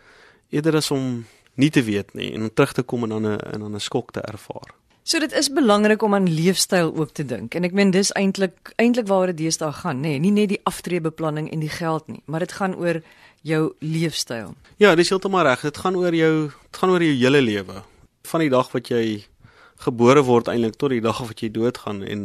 Eerder 0.51 0.77
as 0.77 0.91
om 0.91 1.27
nie 1.55 1.71
te 1.71 1.83
weet 1.83 2.15
nie 2.15 2.33
en 2.33 2.55
terug 2.55 2.73
te 2.73 2.83
kom 2.83 3.03
en 3.03 3.09
dan 3.09 3.27
'n 3.27 3.41
en 3.53 3.61
dan 3.61 3.75
'n 3.75 3.81
skok 3.81 4.13
te 4.13 4.21
ervaar. 4.21 4.84
So 5.05 5.21
dit 5.21 5.33
is 5.37 5.51
belangrik 5.53 6.03
om 6.03 6.15
aan 6.15 6.31
leefstyl 6.33 6.95
ook 6.97 7.11
te 7.13 7.25
dink. 7.29 7.53
En 7.55 7.67
ek 7.69 7.75
meen 7.77 7.91
dis 7.93 8.09
eintlik 8.17 8.71
eintlik 8.81 9.05
waaroor 9.11 9.35
dit 9.35 9.43
deesdae 9.43 9.69
gaan, 9.83 10.01
nê, 10.01 10.15
nee, 10.15 10.23
nie 10.23 10.33
net 10.33 10.49
die 10.55 10.61
aftreebeplanning 10.65 11.51
en 11.53 11.61
die 11.61 11.69
geld 11.69 12.07
nie, 12.09 12.23
maar 12.25 12.41
dit 12.41 12.55
gaan 12.57 12.73
oor 12.81 13.03
jou 13.45 13.61
leefstyl. 13.85 14.55
Ja, 14.81 14.95
dis 14.97 15.13
heeltemal 15.13 15.45
reg. 15.45 15.61
Dit 15.69 15.83
gaan 15.83 15.99
oor 16.01 16.17
jou 16.17 16.33
dit 16.49 16.81
gaan 16.81 16.95
oor 16.95 17.05
jou 17.05 17.13
hele 17.21 17.45
lewe. 17.45 17.83
Van 18.31 18.41
die 18.41 18.49
dag 18.49 18.73
wat 18.73 18.89
jy 18.89 19.05
gebore 19.85 20.25
word 20.25 20.49
eintlik 20.49 20.81
tot 20.81 20.97
die 20.97 21.05
dag 21.05 21.21
wat 21.21 21.45
jy 21.45 21.53
doodgaan 21.53 22.01
en 22.09 22.25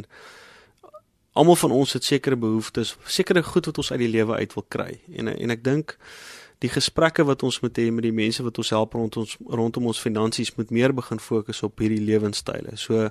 almal 1.36 1.60
van 1.60 1.76
ons 1.76 1.98
het 2.00 2.08
sekere 2.08 2.40
behoeftes, 2.40 2.96
sekere 3.04 3.44
goed 3.44 3.68
wat 3.68 3.84
ons 3.84 3.92
uit 3.92 4.00
die 4.06 4.14
lewe 4.16 4.40
uit 4.40 4.56
wil 4.56 4.68
kry. 4.72 4.94
En 5.20 5.28
en 5.36 5.52
ek 5.52 5.68
dink 5.68 5.98
die 6.60 6.70
gesprekke 6.70 7.24
wat 7.24 7.44
ons 7.44 7.60
moet 7.64 7.78
hê 7.78 7.88
met 7.92 8.04
die 8.04 8.16
mense 8.16 8.44
wat 8.44 8.58
ons 8.58 8.72
help 8.76 8.94
rondom 8.98 9.24
ons 9.24 9.38
rondom 9.48 9.86
ons 9.92 10.02
finansies 10.04 10.52
moet 10.58 10.72
meer 10.76 10.94
begin 10.96 11.20
fokus 11.20 11.64
op 11.64 11.80
hierdie 11.80 12.04
lewenstyle. 12.04 12.76
So 12.76 13.10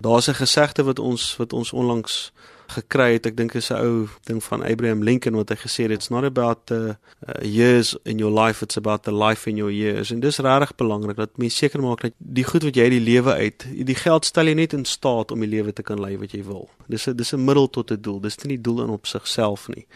daar's 0.00 0.28
'n 0.28 0.42
gesegde 0.42 0.84
wat 0.84 0.98
ons 0.98 1.36
wat 1.36 1.52
ons 1.52 1.72
onlangs 1.72 2.32
gekry 2.66 3.12
het. 3.16 3.26
Ek 3.26 3.36
dink 3.36 3.54
is 3.54 3.70
'n 3.70 3.78
ou 3.78 4.08
ding 4.24 4.42
van 4.42 4.62
Abraham 4.62 5.02
Lincoln 5.02 5.34
wat 5.34 5.48
hy 5.48 5.56
gesê 5.56 5.82
het 5.82 5.90
it's 5.90 6.10
not 6.10 6.24
about 6.24 6.66
the 6.66 6.96
uh, 7.26 7.42
years 7.42 7.96
in 8.04 8.18
your 8.18 8.32
life 8.32 8.62
it's 8.62 8.76
about 8.76 9.02
the 9.02 9.12
life 9.12 9.48
in 9.50 9.56
your 9.56 9.72
years. 9.72 10.10
En 10.10 10.20
dis 10.20 10.38
regtig 10.38 10.74
belangrik 10.76 11.16
dat 11.16 11.36
mens 11.36 11.56
seker 11.56 11.80
maak 11.82 12.00
dat 12.00 12.12
die 12.18 12.44
goed 12.44 12.62
wat 12.62 12.74
jy 12.74 12.82
uit 12.82 12.90
die 12.90 13.00
lewe 13.00 13.32
uit, 13.32 13.66
die 13.84 13.94
geld 13.94 14.24
stel 14.24 14.46
jy 14.46 14.54
net 14.54 14.72
in 14.72 14.84
staat 14.84 15.30
om 15.30 15.40
die 15.40 15.48
lewe 15.48 15.72
te 15.72 15.82
kan 15.82 16.00
lei 16.00 16.18
wat 16.18 16.32
jy 16.32 16.44
wil. 16.44 16.68
Dis 16.88 17.06
'n 17.06 17.16
dis 17.16 17.32
'n 17.32 17.44
middel 17.44 17.70
tot 17.70 17.90
'n 17.90 18.00
doel. 18.00 18.20
Dis 18.20 18.36
nie 18.36 18.56
die 18.56 18.62
doel 18.62 18.82
in 18.82 18.90
op 18.90 19.06
sigself 19.06 19.68
nie. 19.68 19.86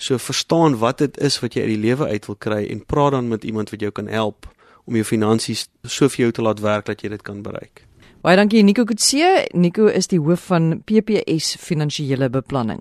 So 0.00 0.16
verstaan 0.16 0.78
wat 0.80 0.98
dit 0.98 1.18
is 1.20 1.36
wat 1.42 1.54
jy 1.54 1.66
uit 1.66 1.74
die 1.74 1.82
lewe 1.82 2.08
uit 2.08 2.26
wil 2.26 2.38
kry 2.40 2.62
en 2.72 2.80
praat 2.88 3.12
dan 3.12 3.28
met 3.28 3.44
iemand 3.44 3.70
wat 3.70 3.84
jou 3.84 3.92
kan 3.92 4.08
help 4.08 4.48
om 4.88 4.96
jou 4.96 5.04
finansies 5.04 5.66
so 5.84 6.08
vir 6.08 6.24
jou 6.24 6.32
te 6.38 6.44
laat 6.46 6.62
werk 6.64 6.88
dat 6.88 7.04
jy 7.04 7.12
dit 7.12 7.22
kan 7.22 7.42
bereik. 7.44 7.84
Baie 8.24 8.36
dankie 8.36 8.62
Nico 8.64 8.84
Kutse. 8.84 9.46
Nico 9.52 9.88
is 9.88 10.08
die 10.08 10.20
hoof 10.20 10.48
van 10.48 10.80
PPS 10.88 11.54
Finansiële 11.60 12.30
Beplanning. 12.32 12.80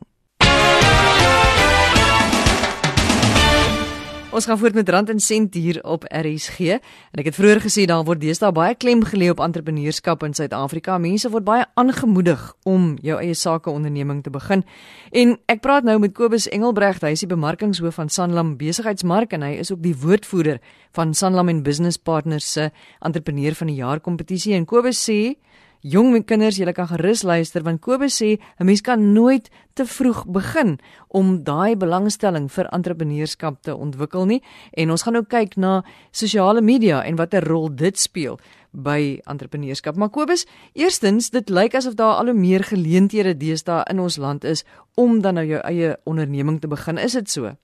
Ons 4.39 4.47
gaan 4.47 4.57
voort 4.57 4.73
met 4.73 4.89
rand 4.89 5.09
en 5.11 5.19
sent 5.19 5.53
hier 5.53 5.81
op 5.83 6.05
RSG. 6.07 6.77
En 7.11 7.19
ek 7.19 7.27
het 7.27 7.35
vroeër 7.35 7.59
gesê 7.59 7.83
daar 7.91 8.05
word 8.07 8.21
deesdae 8.21 8.53
baie 8.55 8.71
klem 8.79 9.01
gelê 9.03 9.27
op 9.33 9.41
entrepreneurskap 9.43 10.21
in 10.23 10.31
Suid-Afrika. 10.37 10.95
Mense 10.95 11.27
word 11.33 11.43
baie 11.43 11.65
aangemoedig 11.75 12.45
om 12.63 12.93
jou 13.03 13.17
eie 13.19 13.35
sake 13.35 13.67
onderneming 13.67 14.21
te 14.23 14.31
begin. 14.31 14.63
En 15.11 15.35
ek 15.51 15.59
praat 15.59 15.83
nou 15.83 15.97
met 15.99 16.15
Kobus 16.15 16.47
Engelbregt, 16.55 17.03
hy 17.03 17.11
is 17.17 17.25
die 17.25 17.31
bemarkingshoof 17.33 17.99
van 17.99 18.07
Sanlam 18.07 18.55
Besigheidsmark 18.61 19.35
en 19.35 19.43
hy 19.43 19.57
is 19.59 19.73
ook 19.75 19.83
die 19.83 19.91
woordvoerder 20.05 20.63
van 20.95 21.11
Sanlam 21.11 21.51
en 21.51 21.59
Business 21.67 21.99
Partners 21.99 22.47
se 22.47 22.69
entrepreneur 23.03 23.59
van 23.59 23.73
die 23.73 23.81
jaar 23.81 23.99
kompetisie. 23.99 24.55
En 24.55 24.63
Kobus 24.63 25.03
sê 25.03 25.35
Jong 25.79 26.25
kinders, 26.27 26.57
julle 26.59 26.73
kan 26.75 26.89
gerus 26.89 27.21
luister 27.23 27.63
want 27.63 27.79
Kobus 27.79 28.19
sê 28.19 28.35
'n 28.59 28.65
mens 28.65 28.81
kan 28.81 29.13
nooit 29.13 29.49
te 29.75 29.85
vroeg 29.85 30.25
begin 30.27 30.77
om 31.07 31.43
daai 31.43 31.77
belangstelling 31.77 32.51
vir 32.51 32.67
entrepreneurskap 32.73 33.61
te 33.61 33.75
ontwikkel 33.75 34.25
nie. 34.25 34.41
En 34.75 34.91
ons 34.91 35.03
gaan 35.03 35.13
nou 35.13 35.23
kyk 35.23 35.55
na 35.55 35.83
sosiale 36.11 36.61
media 36.61 37.01
en 37.05 37.15
watter 37.15 37.47
rol 37.47 37.69
dit 37.75 37.97
speel 37.97 38.39
by 38.73 39.21
entrepreneurskap. 39.25 39.95
Maar 39.95 40.09
Kobus, 40.09 40.45
eerstens, 40.75 41.29
dit 41.29 41.49
lyk 41.49 41.73
asof 41.75 41.95
daar 41.95 42.19
al 42.19 42.25
hoe 42.25 42.33
meer 42.33 42.63
geleenthede 42.63 43.37
deesdae 43.37 43.83
in 43.89 43.99
ons 43.99 44.17
land 44.17 44.43
is 44.43 44.65
om 44.97 45.21
dan 45.21 45.35
nou 45.35 45.45
jou 45.45 45.61
eie 45.63 45.95
onderneming 46.03 46.59
te 46.59 46.67
begin. 46.67 46.97
Is 46.97 47.13
dit 47.13 47.29
so? 47.29 47.55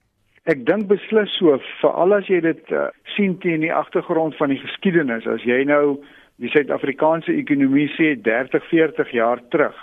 Ek 0.45 0.65
dink 0.65 0.87
beslis 0.87 1.35
so, 1.37 1.59
veral 1.81 2.13
as 2.13 2.27
jy 2.27 2.39
dit 2.39 2.71
uh, 2.71 2.87
sien 3.15 3.37
teen 3.39 3.59
die 3.59 3.73
agtergrond 3.73 4.37
van 4.37 4.49
die 4.49 4.59
geskiedenis. 4.61 5.27
As 5.27 5.43
jy 5.43 5.63
nou 5.65 5.97
die 6.43 6.49
Suid-Afrikaanse 6.51 7.31
ekonomie 7.31 7.87
sê 7.95 8.15
30, 8.21 8.63
40 8.69 9.11
jaar 9.15 9.41
terug 9.53 9.75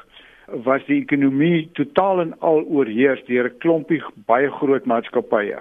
was 0.66 0.82
die 0.85 0.99
ekonomie 1.00 1.71
totaal 1.78 2.21
en 2.21 2.32
al 2.40 2.64
oorheers 2.66 3.23
deur 3.28 3.49
'n 3.49 3.59
klompie 3.59 4.02
baie 4.26 4.50
groot 4.50 4.85
maatskappye. 4.85 5.61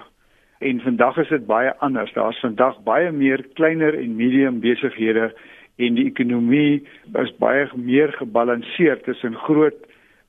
En 0.59 0.81
vandag 0.81 1.17
is 1.17 1.29
dit 1.29 1.45
baie 1.45 1.71
anders. 1.79 2.13
Daar's 2.13 2.39
vandag 2.39 2.83
baie 2.83 3.11
meer 3.11 3.45
kleiner 3.53 3.93
en 3.97 4.15
medium 4.15 4.59
besighede 4.59 5.31
en 5.77 5.95
die 5.95 6.05
ekonomie 6.05 6.83
is 7.23 7.31
baie 7.37 7.69
meer 7.75 8.11
gebalanseer 8.11 9.01
tussen 9.01 9.35
groot, 9.35 9.79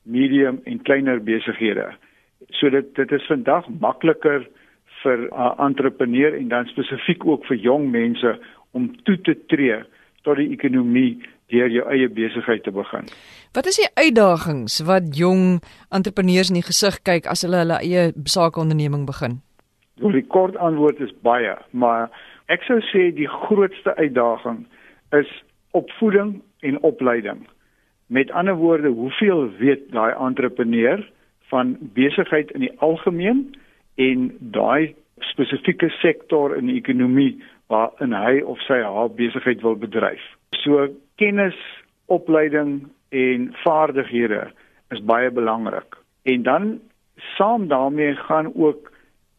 medium 0.03 0.61
en 0.65 0.83
kleiner 0.83 1.21
besighede. 1.21 1.93
So 2.51 2.71
dit 2.71 2.95
dit 2.95 3.13
is 3.13 3.27
vandag 3.27 3.69
makliker 3.81 4.47
vir 5.03 5.19
'n 5.19 5.29
uh, 5.33 5.55
entrepreneur 5.59 6.35
en 6.35 6.49
dan 6.49 6.67
spesifiek 6.67 7.27
ook 7.27 7.45
vir 7.47 7.57
jong 7.57 7.91
mense 7.91 8.39
om 8.73 9.03
toe 9.05 9.21
te 9.21 9.35
tree 9.47 9.83
tot 10.27 10.39
die 10.41 10.51
ekonomie 10.55 11.21
deur 11.53 11.71
jou 11.71 11.85
eie 11.93 12.09
besigheid 12.09 12.65
te 12.65 12.73
begin. 12.73 13.09
Wat 13.53 13.69
is 13.69 13.79
die 13.81 13.89
uitdagings 14.01 14.81
wat 14.89 15.13
jong 15.17 15.61
entrepreneurs 15.93 16.51
in 16.53 16.61
die 16.61 16.67
gesig 16.67 17.01
kyk 17.05 17.29
as 17.29 17.45
hulle 17.45 17.63
hulle 17.65 17.81
eie 17.85 18.13
sake 18.25 18.61
onderneming 18.61 19.05
begin? 19.09 19.41
So 20.01 20.13
die 20.15 20.25
kort 20.25 20.57
antwoord 20.57 21.03
is 21.05 21.13
baie, 21.23 21.57
maar 21.71 22.09
ek 22.53 22.65
sou 22.69 22.81
sê 22.89 23.11
die 23.15 23.29
grootste 23.29 23.95
uitdaging 23.99 24.65
is 25.13 25.29
opvoeding 25.77 26.39
en 26.65 26.81
opleiding. 26.81 27.45
Met 28.13 28.33
ander 28.37 28.57
woorde, 28.57 28.89
hoeveel 28.89 29.51
weet 29.61 29.91
daai 29.93 30.13
entrepreneur 30.17 31.01
van 31.53 31.77
besigheid 31.97 32.51
in 32.57 32.65
die 32.65 32.73
algemeen 32.81 33.45
en 34.01 34.31
daai 34.57 34.95
spesifieke 35.33 35.89
sektor 36.01 36.57
in 36.57 36.69
die 36.71 36.79
ekonomie 36.81 37.37
waarin 37.73 38.13
hy 38.13 38.41
of 38.45 38.61
sy 38.69 38.81
haar 38.85 39.11
besigheid 39.17 39.63
wil 39.65 39.77
bedryf. 39.81 40.23
So 40.61 40.89
kennis, 41.21 41.57
opleiding 42.13 42.89
en 43.09 43.51
vaardighede 43.65 44.47
is 44.93 45.05
baie 45.09 45.31
belangrik. 45.31 45.97
En 46.29 46.43
dan 46.43 46.81
saam 47.37 47.69
daarmee 47.69 48.15
gaan 48.15 48.53
ook 48.55 48.93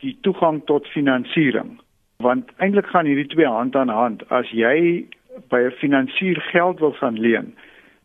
die 0.04 0.18
toegang 0.22 0.62
tot 0.66 0.88
finansiering. 0.88 1.78
Want 2.18 2.50
eintlik 2.58 2.90
gaan 2.92 3.06
hierdie 3.06 3.30
twee 3.36 3.50
hand 3.50 3.76
aan 3.76 3.90
hand. 3.94 4.26
As 4.30 4.50
jy 4.52 5.06
by 5.50 5.62
'n 5.68 5.78
finansier 5.82 6.42
geld 6.52 6.80
wil 6.80 6.94
gaan 6.94 7.20
leen, 7.20 7.56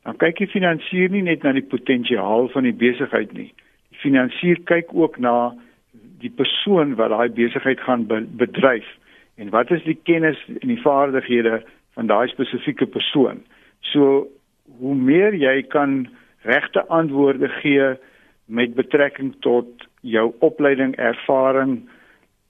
dan 0.04 0.16
kyk 0.16 0.36
die 0.36 0.52
finansier 0.52 1.10
nie 1.10 1.22
net 1.22 1.42
na 1.42 1.52
die 1.52 1.68
potensiaal 1.74 2.48
van 2.48 2.62
die 2.62 2.72
besigheid 2.72 3.32
nie. 3.32 3.52
Die 3.90 3.98
finansier 3.98 4.60
kyk 4.64 4.94
ook 4.94 5.18
na 5.18 5.54
die 6.18 6.30
persoon 6.30 6.94
wat 6.94 7.10
daai 7.10 7.28
besigheid 7.28 7.80
gaan 7.80 8.06
bedryf 8.36 8.86
en 9.38 9.50
wat 9.54 9.70
is 9.70 9.84
die 9.86 9.98
kennis 10.02 10.38
en 10.60 10.68
die 10.68 10.82
vaardighede 10.82 11.62
van 11.94 12.10
daai 12.10 12.28
spesifieke 12.28 12.86
persoon. 12.86 13.42
So 13.80 14.26
hoe 14.78 14.94
meer 14.94 15.34
jy 15.34 15.62
kan 15.70 16.08
regte 16.46 16.84
antwoorde 16.86 17.48
gee 17.60 17.94
met 18.46 18.74
betrekking 18.74 19.34
tot 19.46 19.88
jou 20.00 20.32
opleiding, 20.38 20.94
ervaring 20.96 21.80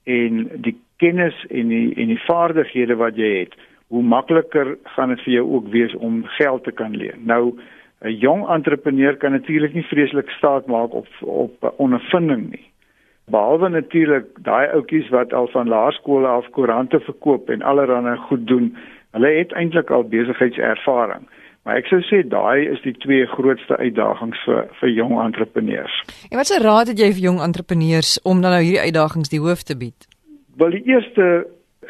en 0.03 0.45
die 0.65 0.75
kennis 0.97 1.37
en 1.49 1.71
die 1.71 1.95
en 1.95 2.13
die 2.13 2.21
vaardighede 2.25 2.97
wat 2.99 3.17
jy 3.17 3.31
het, 3.39 3.57
hoe 3.89 4.03
makliker 4.03 4.75
gaan 4.95 5.13
dit 5.13 5.21
vir 5.25 5.33
jou 5.33 5.45
ook 5.57 5.69
wees 5.73 5.93
om 5.97 6.23
geld 6.37 6.63
te 6.63 6.71
kan 6.71 6.95
leen. 6.97 7.25
Nou 7.25 7.57
'n 8.01 8.15
jong 8.15 8.47
entrepreneur 8.47 9.17
kan 9.17 9.31
natuurlik 9.31 9.73
nie 9.73 9.83
vreeslik 9.83 10.29
staat 10.29 10.67
maak 10.67 10.93
op 10.93 11.07
op 11.21 11.73
ondervinding 11.77 12.49
nie. 12.51 12.68
Behalwe 13.29 13.69
natuurlik 13.69 14.25
daai 14.45 14.67
ouetjies 14.73 15.09
wat 15.13 15.33
al 15.33 15.47
van 15.53 15.69
laerskole 15.69 16.27
af 16.27 16.49
koerante 16.55 16.99
verkoop 16.99 17.49
en 17.49 17.61
allerlei 17.61 18.17
goed 18.17 18.47
doen, 18.47 18.71
hulle 19.11 19.31
het 19.37 19.53
eintlik 19.53 19.89
al 19.89 20.03
besigheidservaring. 20.03 21.27
Maar 21.63 21.81
ek 21.81 21.89
sou 21.91 21.99
sê 22.07 22.21
daai 22.25 22.65
is 22.71 22.81
die 22.81 22.95
twee 23.03 23.25
grootste 23.29 23.77
uitdagings 23.77 24.39
vir 24.47 24.69
vir 24.79 24.89
jong 24.89 25.17
entrepreneurs. 25.21 25.95
En 26.31 26.39
watse 26.41 26.57
raad 26.63 26.89
het 26.93 26.99
jy 26.99 27.11
vir 27.17 27.25
jong 27.29 27.41
entrepreneurs 27.45 28.15
om 28.23 28.41
dan 28.41 28.55
nou 28.55 28.63
hierdie 28.63 28.87
uitdagings 28.87 29.29
die 29.29 29.41
hoof 29.43 29.65
te 29.67 29.77
bied? 29.77 30.07
Wel 30.57 30.77
die 30.79 30.85
eerste 30.89 31.45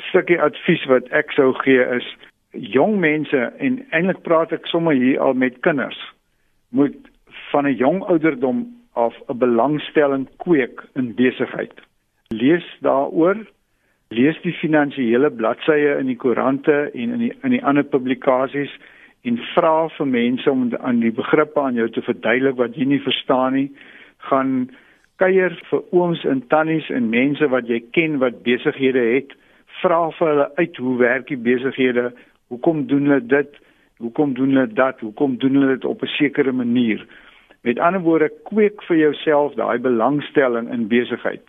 stukkie 0.10 0.40
advies 0.42 0.84
wat 0.92 1.08
ek 1.16 1.32
sou 1.38 1.54
gee 1.62 1.86
is 1.96 2.08
jong 2.52 2.98
mense 3.00 3.40
en 3.60 3.80
eintlik 3.96 4.24
praat 4.26 4.52
ek 4.56 4.68
sommer 4.68 4.98
hier 4.98 5.22
al 5.22 5.38
met 5.38 5.62
kinders 5.64 6.00
moet 6.76 6.98
van 7.52 7.68
'n 7.68 7.76
jong 7.78 8.04
ouderdom 8.04 8.66
af 9.06 9.16
'n 9.28 9.38
belangstelling 9.38 10.28
kweek 10.44 10.84
in 11.00 11.16
besigheid. 11.16 11.74
Lees 12.28 12.68
daaroor, 12.82 13.38
lees 14.08 14.38
die 14.42 14.54
finansiële 14.54 15.30
bladsye 15.32 15.98
in 16.00 16.08
die 16.12 16.16
koerante 16.24 16.78
en 16.94 17.10
in 17.16 17.22
die 17.26 17.34
in 17.44 17.52
die 17.56 17.64
ander 17.64 17.84
publikasies 17.84 18.74
en 19.22 19.38
vra 19.54 19.90
vir 19.98 20.08
mense 20.08 20.52
om 20.52 20.70
aan 20.80 21.00
die 21.00 21.12
begrippe 21.12 21.62
aan 21.62 21.76
jou 21.76 21.90
te 21.90 22.02
verduidelik 22.02 22.58
wat 22.58 22.76
jy 22.76 22.86
nie 22.86 23.02
verstaan 23.04 23.54
nie. 23.54 23.70
Gaan 24.30 24.70
kuier 25.16 25.56
vir 25.70 25.84
ooms 25.92 26.24
en 26.26 26.42
tannies 26.48 26.90
en 26.90 27.10
mense 27.10 27.48
wat 27.54 27.68
jy 27.68 27.82
ken 27.92 28.20
wat 28.24 28.44
besighede 28.44 29.04
het. 29.14 29.34
Vra 29.82 30.10
vir 30.18 30.32
hulle 30.32 30.50
uit 30.58 30.78
hoe 30.78 30.98
werk 30.98 31.28
die 31.28 31.42
besighede? 31.50 32.12
Hoekom 32.48 32.86
doen 32.88 33.10
hulle 33.12 33.26
dit? 33.38 33.58
Hoekom 34.00 34.34
doen 34.34 34.56
hulle 34.56 34.74
dat? 34.74 35.00
Hoekom 35.00 35.38
doen 35.38 35.60
hulle 35.60 35.76
dit 35.76 35.86
op 35.86 36.04
'n 36.04 36.16
sekere 36.18 36.52
manier 36.52 37.06
met 37.62 37.80
ander 37.80 38.02
woorde 38.02 38.30
kweek 38.44 38.84
vir 38.88 38.98
jouself 38.98 39.56
daai 39.56 39.78
belangstelling 39.78 40.72
in 40.74 40.88
besigheid 40.88 41.44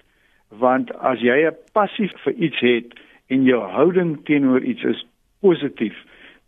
want 0.49 0.91
as 0.99 1.21
jy 1.21 1.47
'n 1.47 1.57
passie 1.73 2.11
vir 2.25 2.35
iets 2.35 2.61
het 2.61 2.99
en 3.29 3.45
jou 3.45 3.61
houding 3.61 4.25
teenoor 4.25 4.63
iets 4.63 4.85
is 4.85 5.07
positief 5.41 5.95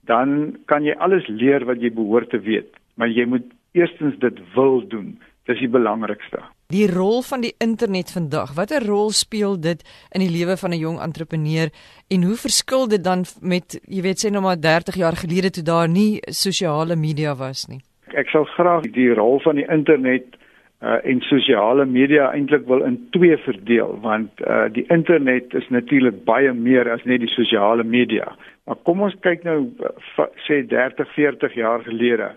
dan 0.06 0.56
kan 0.66 0.84
jy 0.84 0.94
alles 0.98 1.26
leer 1.30 1.64
wat 1.68 1.82
jy 1.82 1.92
behoort 1.94 2.32
te 2.34 2.40
weet, 2.42 2.74
maar 2.98 3.10
jy 3.10 3.26
moet 3.28 3.46
eerstens 3.78 4.18
dit 4.20 4.40
wil 4.56 4.82
doen. 4.88 5.14
Dis 5.50 5.58
die 5.58 5.70
belangrikste. 5.70 6.38
Die 6.70 6.86
rol 6.86 7.18
van 7.26 7.42
die 7.42 7.50
internet 7.58 8.12
vandag, 8.14 8.52
watter 8.54 8.84
rol 8.86 9.10
speel 9.10 9.56
dit 9.58 9.80
in 10.14 10.22
die 10.22 10.30
lewe 10.30 10.54
van 10.56 10.70
'n 10.70 10.78
jong 10.78 11.00
entrepreneur 11.02 11.68
en 12.08 12.22
hoe 12.22 12.36
verskil 12.36 12.86
dit 12.88 13.02
dan 13.02 13.24
met 13.40 13.80
jy 13.88 14.02
weet 14.02 14.22
sê 14.22 14.30
nou 14.30 14.42
maar 14.42 14.60
30 14.60 14.94
jaar 14.94 15.16
gelede 15.16 15.50
toe 15.50 15.64
daar 15.64 15.88
nie 15.88 16.22
sosiale 16.30 16.96
media 16.96 17.34
was 17.34 17.66
nie? 17.66 17.80
Ek 18.14 18.28
sal 18.28 18.44
graag 18.44 18.88
die 18.92 19.10
rol 19.14 19.40
van 19.40 19.56
die 19.56 19.68
internet 19.68 20.36
uh, 20.82 20.98
en 21.04 21.20
sosiale 21.20 21.86
media 21.86 22.30
eintlik 22.32 22.66
wil 22.66 22.82
in 22.86 22.98
twee 23.10 23.36
verdeel 23.44 23.98
want 24.02 24.40
uh, 24.40 24.66
die 24.72 24.84
internet 24.88 25.54
is 25.54 25.68
natuurlik 25.68 26.24
baie 26.24 26.52
meer 26.52 26.90
as 26.92 27.04
net 27.04 27.22
die 27.24 27.32
sosiale 27.32 27.84
media. 27.84 28.34
Maar 28.66 28.80
kom 28.86 29.02
ons 29.06 29.16
kyk 29.24 29.46
nou 29.48 29.58
uh, 29.82 30.26
sê 30.46 30.62
30, 30.68 31.08
40 31.14 31.54
jaar 31.60 31.86
gelede. 31.88 32.32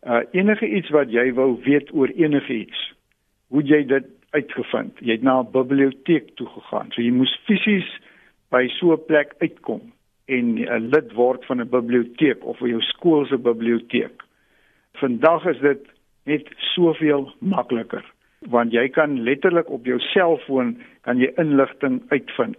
Uh 0.00 0.22
enige 0.32 0.64
iets 0.64 0.88
wat 0.96 1.10
jy 1.12 1.26
wou 1.36 1.58
weet 1.66 1.90
oor 1.92 2.08
enige 2.16 2.54
iets, 2.62 2.78
hoe 3.52 3.62
jy 3.62 3.82
dit 3.84 4.06
uitgevind. 4.30 4.96
Jy 5.04 5.18
het 5.18 5.22
na 5.26 5.40
'n 5.42 5.52
biblioteek 5.52 6.34
toe 6.36 6.46
gegaan. 6.46 6.88
So 6.92 7.02
jy 7.02 7.10
moes 7.10 7.34
fisies 7.44 7.88
by 8.50 8.66
so 8.78 8.92
'n 8.92 9.04
plek 9.06 9.34
uitkom 9.38 9.92
en 10.26 10.46
'n 10.58 10.88
lid 10.94 11.12
word 11.12 11.44
van 11.44 11.60
'n 11.60 11.68
biblioteek 11.68 12.44
of 12.44 12.58
jou 12.58 12.80
skool 12.80 13.26
se 13.26 13.38
biblioteek. 13.38 14.22
Vandag 14.92 15.46
is 15.46 15.60
dit 15.60 15.86
net 16.24 16.48
soveel 16.74 17.32
makliker 17.38 18.04
want 18.48 18.72
jy 18.72 18.86
kan 18.88 19.18
letterlik 19.20 19.68
op 19.68 19.84
jou 19.84 19.98
selfoon 20.00 20.78
kan 21.04 21.18
jy 21.20 21.28
inligting 21.36 22.00
uitvind. 22.08 22.56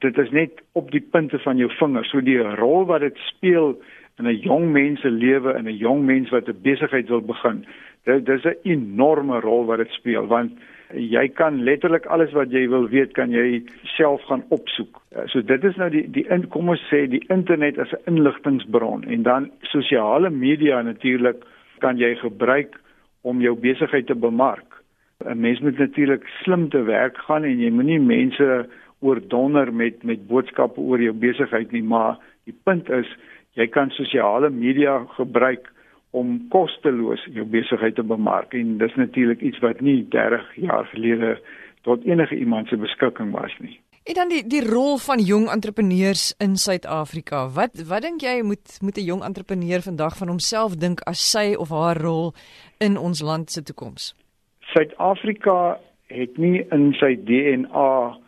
Dit 0.00 0.16
is 0.18 0.30
net 0.32 0.62
op 0.72 0.88
die 0.90 1.02
punte 1.02 1.38
van 1.44 1.60
jou 1.60 1.68
vingers. 1.76 2.08
So 2.08 2.24
die 2.24 2.40
rol 2.40 2.86
wat 2.88 3.04
dit 3.04 3.18
speel 3.28 3.74
in 4.18 4.26
'n 4.26 4.40
jong 4.40 4.72
mens 4.72 5.00
se 5.00 5.10
lewe 5.10 5.52
en 5.52 5.68
'n 5.68 5.76
jong 5.76 6.04
mens 6.04 6.30
wat 6.30 6.48
'n 6.48 6.62
besigheid 6.62 7.08
wil 7.08 7.20
begin. 7.20 7.66
Dit 8.04 8.24
dis 8.26 8.44
'n 8.44 8.56
enorme 8.62 9.40
rol 9.40 9.64
wat 9.64 9.78
dit 9.78 9.90
speel 9.90 10.26
want 10.26 10.52
jy 10.92 11.28
kan 11.28 11.62
letterlik 11.62 12.06
alles 12.06 12.32
wat 12.32 12.50
jy 12.50 12.68
wil 12.68 12.88
weet 12.88 13.12
kan 13.12 13.30
jy 13.30 13.62
self 13.82 14.22
gaan 14.22 14.44
opsoek. 14.48 15.03
So 15.30 15.42
dit 15.46 15.64
is 15.64 15.76
nou 15.78 15.88
die 15.94 16.04
die 16.10 16.24
in, 16.34 16.48
kom 16.50 16.72
ons 16.72 16.82
sê 16.90 17.04
die 17.10 17.22
internet 17.30 17.78
as 17.78 17.92
'n 17.94 18.14
inligtingbron 18.14 19.04
en 19.04 19.22
dan 19.22 19.50
sosiale 19.62 20.30
media 20.30 20.82
natuurlik 20.82 21.44
kan 21.78 21.98
jy 21.98 22.14
gebruik 22.14 22.74
om 23.22 23.40
jou 23.40 23.54
besigheid 23.54 24.06
te 24.06 24.14
bemark. 24.14 24.82
'n 25.24 25.40
Mens 25.40 25.60
moet 25.60 25.78
natuurlik 25.78 26.26
slim 26.42 26.68
te 26.68 26.82
werk 26.82 27.18
gaan 27.18 27.44
en 27.44 27.58
jy 27.58 27.70
moenie 27.70 28.00
mense 28.00 28.66
oordonder 29.00 29.72
met 29.72 30.02
met 30.02 30.26
boodskappe 30.26 30.80
oor 30.80 31.00
jou 31.00 31.12
besigheid 31.12 31.72
nie, 31.72 31.82
maar 31.82 32.18
die 32.44 32.56
punt 32.64 32.90
is 32.90 33.06
jy 33.52 33.66
kan 33.66 33.90
sosiale 33.90 34.50
media 34.50 34.98
gebruik 35.16 35.70
om 36.10 36.48
kosteloos 36.48 37.24
jou 37.34 37.44
besigheid 37.44 37.94
te 37.94 38.02
bemark 38.02 38.54
en 38.54 38.78
dis 38.78 38.94
natuurlik 38.94 39.40
iets 39.40 39.58
wat 39.58 39.80
nie 39.80 40.06
30 40.08 40.54
jaar 40.54 40.84
gelede 40.84 41.38
tot 41.82 42.04
enige 42.04 42.36
iemand 42.36 42.68
se 42.68 42.76
beskikking 42.76 43.32
was 43.32 43.58
nie. 43.60 43.78
En 44.04 44.14
dan 44.14 44.28
die 44.28 44.42
die 44.46 44.60
rol 44.60 44.98
van 45.00 45.18
jong 45.18 45.46
entrepreneurs 45.48 46.34
in 46.36 46.56
Suid-Afrika. 46.56 47.38
Wat 47.58 47.72
wat 47.88 48.02
dink 48.04 48.20
jy 48.20 48.42
moet 48.44 48.76
moet 48.84 48.96
'n 49.00 49.08
jong 49.10 49.22
entrepreneur 49.24 49.80
vandag 49.80 50.16
van 50.16 50.28
homself 50.28 50.76
dink 50.76 51.00
as 51.00 51.30
sy 51.30 51.54
of 51.54 51.68
haar 51.68 51.96
rol 51.96 52.34
in 52.78 52.98
ons 52.98 53.22
land 53.22 53.50
se 53.50 53.62
toekoms? 53.62 54.14
Suid-Afrika 54.60 55.78
het 56.06 56.36
nie 56.36 56.66
in 56.70 56.92
sy 56.92 57.16
DNA 57.16 58.18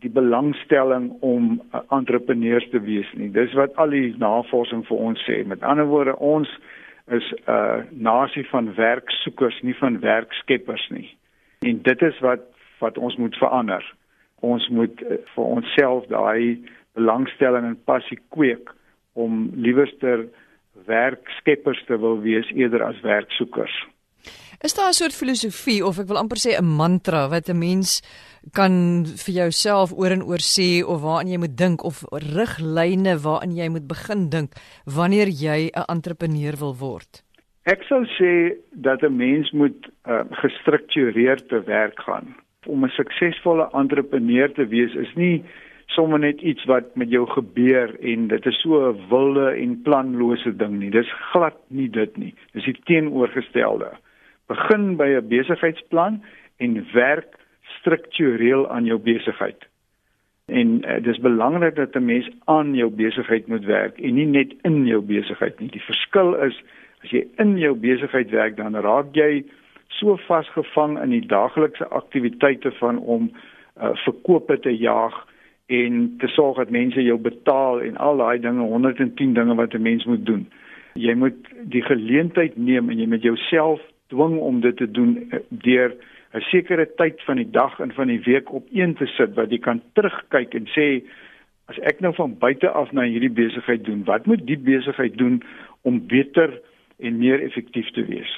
die 0.00 0.10
belangstelling 0.10 1.16
om 1.20 1.62
entrepreneurs 1.88 2.68
te 2.70 2.80
wees 2.80 3.12
nie. 3.14 3.30
Dis 3.30 3.52
wat 3.52 3.76
al 3.76 3.90
die 3.90 4.14
navorsing 4.18 4.84
vir 4.86 4.96
ons 4.96 5.24
sê. 5.24 5.46
Met 5.46 5.62
ander 5.62 5.86
woorde, 5.86 6.16
ons 6.16 6.48
is 7.06 7.32
'n 7.32 7.50
uh, 7.50 7.82
nasie 7.90 8.48
van 8.48 8.74
werksoekers, 8.74 9.62
nie 9.62 9.74
van 9.74 10.00
werkskeppers 10.00 10.88
nie. 10.90 11.16
En 11.60 11.82
dit 11.82 12.02
is 12.02 12.20
wat 12.20 12.40
wat 12.78 12.98
ons 12.98 13.16
moet 13.16 13.36
verander 13.36 13.94
ons 14.40 14.68
moet 14.68 15.02
uh, 15.02 15.20
vir 15.34 15.44
onsself 15.44 16.06
daai 16.08 16.60
belangstelling 16.98 17.64
en 17.64 17.78
passie 17.84 18.18
kweek 18.34 18.72
om 19.18 19.50
liewerster 19.54 20.26
werkskeppers 20.86 21.82
te 21.86 21.98
wil 22.00 22.20
wees 22.24 22.48
eerder 22.56 22.84
as 22.86 23.00
werksoekers. 23.04 23.74
Is 24.60 24.74
daar 24.74 24.90
'n 24.90 25.00
soort 25.00 25.16
filosofie 25.16 25.84
of 25.84 25.98
ek 25.98 26.08
wil 26.08 26.18
amper 26.18 26.36
sê 26.36 26.50
'n 26.58 26.64
mantra 26.64 27.28
wat 27.28 27.48
'n 27.48 27.58
mens 27.58 28.02
kan 28.52 29.04
vir 29.24 29.34
jouself 29.34 29.92
oor 29.92 30.10
en 30.10 30.22
oor 30.22 30.42
sê 30.56 30.84
of 30.84 31.00
waaraan 31.00 31.28
jy 31.32 31.38
moet 31.38 31.56
dink 31.56 31.84
of 31.84 32.04
riglyne 32.12 33.14
waaraan 33.24 33.56
jy 33.56 33.68
moet 33.68 33.86
begin 33.88 34.28
dink 34.28 34.50
wanneer 34.84 35.28
jy 35.28 35.70
'n 35.72 35.84
entrepreneur 35.88 36.56
wil 36.56 36.74
word? 36.76 37.22
Ek 37.64 37.82
sou 37.82 38.04
sê 38.04 38.56
dat 38.72 39.02
'n 39.02 39.16
mens 39.16 39.50
moet 39.52 39.80
uh, 40.06 40.24
gestruktureerd 40.30 41.48
te 41.48 41.60
werk 41.64 42.00
gaan 42.00 42.36
om 42.66 42.84
'n 42.84 42.88
suksesvolle 42.88 43.68
entrepreneur 43.72 44.52
te 44.52 44.66
wees 44.66 44.94
is 44.94 45.14
nie 45.14 45.44
sommer 45.86 46.18
net 46.18 46.40
iets 46.40 46.64
wat 46.64 46.94
met 46.94 47.10
jou 47.10 47.26
gebeur 47.26 47.94
en 48.00 48.28
dit 48.28 48.46
is 48.46 48.60
so 48.60 48.90
'n 48.90 49.08
wilde 49.08 49.50
en 49.50 49.82
planlose 49.82 50.56
ding 50.56 50.78
nie. 50.78 50.90
Dis 50.90 51.12
glad 51.32 51.56
nie 51.68 51.90
dit 51.90 52.16
nie. 52.16 52.34
Dis 52.52 52.64
die 52.64 52.80
teenoorgestelde. 52.84 53.90
Begin 54.46 54.96
by 54.96 55.08
'n 55.08 55.28
besigheidsplan 55.28 56.22
en 56.58 56.86
werk 56.92 57.34
struktureel 57.78 58.70
aan 58.70 58.84
jou 58.84 58.98
besigheid. 58.98 59.68
En 60.46 60.84
uh, 60.84 61.02
dis 61.02 61.18
belangrik 61.18 61.74
dat 61.74 61.94
'n 61.94 62.04
mens 62.04 62.28
aan 62.44 62.74
jou 62.74 62.90
besigheid 62.90 63.46
moet 63.46 63.64
werk 63.64 63.98
en 63.98 64.14
nie 64.14 64.26
net 64.26 64.54
in 64.62 64.86
jou 64.86 65.00
besigheid 65.00 65.60
nie. 65.60 65.70
Die 65.70 65.82
verskil 65.82 66.34
is 66.34 66.62
as 67.02 67.10
jy 67.10 67.26
in 67.36 67.58
jou 67.58 67.74
besigheid 67.74 68.30
werk 68.30 68.56
dan 68.56 68.76
raak 68.76 69.14
jy 69.14 69.44
so 69.98 70.16
vasgevang 70.26 70.98
in 71.02 71.10
die 71.14 71.26
daaglikse 71.26 71.88
aktiwiteite 71.88 72.72
van 72.78 72.98
om 72.98 73.30
uh, 73.30 73.90
verkope 74.04 74.58
te 74.60 74.72
jaag 74.76 75.16
en 75.66 76.14
te 76.18 76.26
sorg 76.26 76.56
dat 76.56 76.70
mense 76.74 77.02
jou 77.02 77.18
betaal 77.18 77.80
en 77.80 77.96
al 77.96 78.16
daai 78.22 78.40
dinge 78.42 78.62
110 78.62 79.34
dinge 79.34 79.54
wat 79.54 79.74
'n 79.74 79.82
mens 79.82 80.04
moet 80.04 80.26
doen. 80.26 80.48
Jy 80.94 81.14
moet 81.14 81.38
die 81.62 81.82
geleentheid 81.82 82.56
neem 82.56 82.90
en 82.90 82.98
jy 82.98 83.06
moet 83.06 83.22
jouself 83.22 83.80
dwing 84.08 84.38
om 84.38 84.60
dit 84.60 84.76
te 84.76 84.90
doen 84.90 85.16
uh, 85.30 85.38
deur 85.48 85.94
'n 86.34 86.40
sekere 86.40 86.86
tyd 86.96 87.22
van 87.22 87.36
die 87.36 87.50
dag 87.50 87.80
en 87.80 87.92
van 87.92 88.06
die 88.06 88.20
week 88.20 88.52
op 88.52 88.66
een 88.72 88.94
te 88.94 89.06
sit 89.06 89.34
wat 89.34 89.50
jy 89.50 89.58
kan 89.58 89.82
terugkyk 89.92 90.54
en 90.54 90.66
sê 90.66 91.02
as 91.70 91.78
ek 91.86 92.00
nou 92.00 92.12
van 92.14 92.38
buite 92.38 92.68
af 92.68 92.92
na 92.92 93.02
hierdie 93.02 93.30
besigheid 93.30 93.84
doen, 93.84 94.04
wat 94.04 94.26
moet 94.26 94.46
die 94.46 94.58
besigheid 94.58 95.16
doen 95.18 95.42
om 95.82 96.06
beter 96.06 96.60
en 97.00 97.18
meer 97.18 97.42
effektief 97.42 97.90
te 97.96 98.04
wees? 98.08 98.30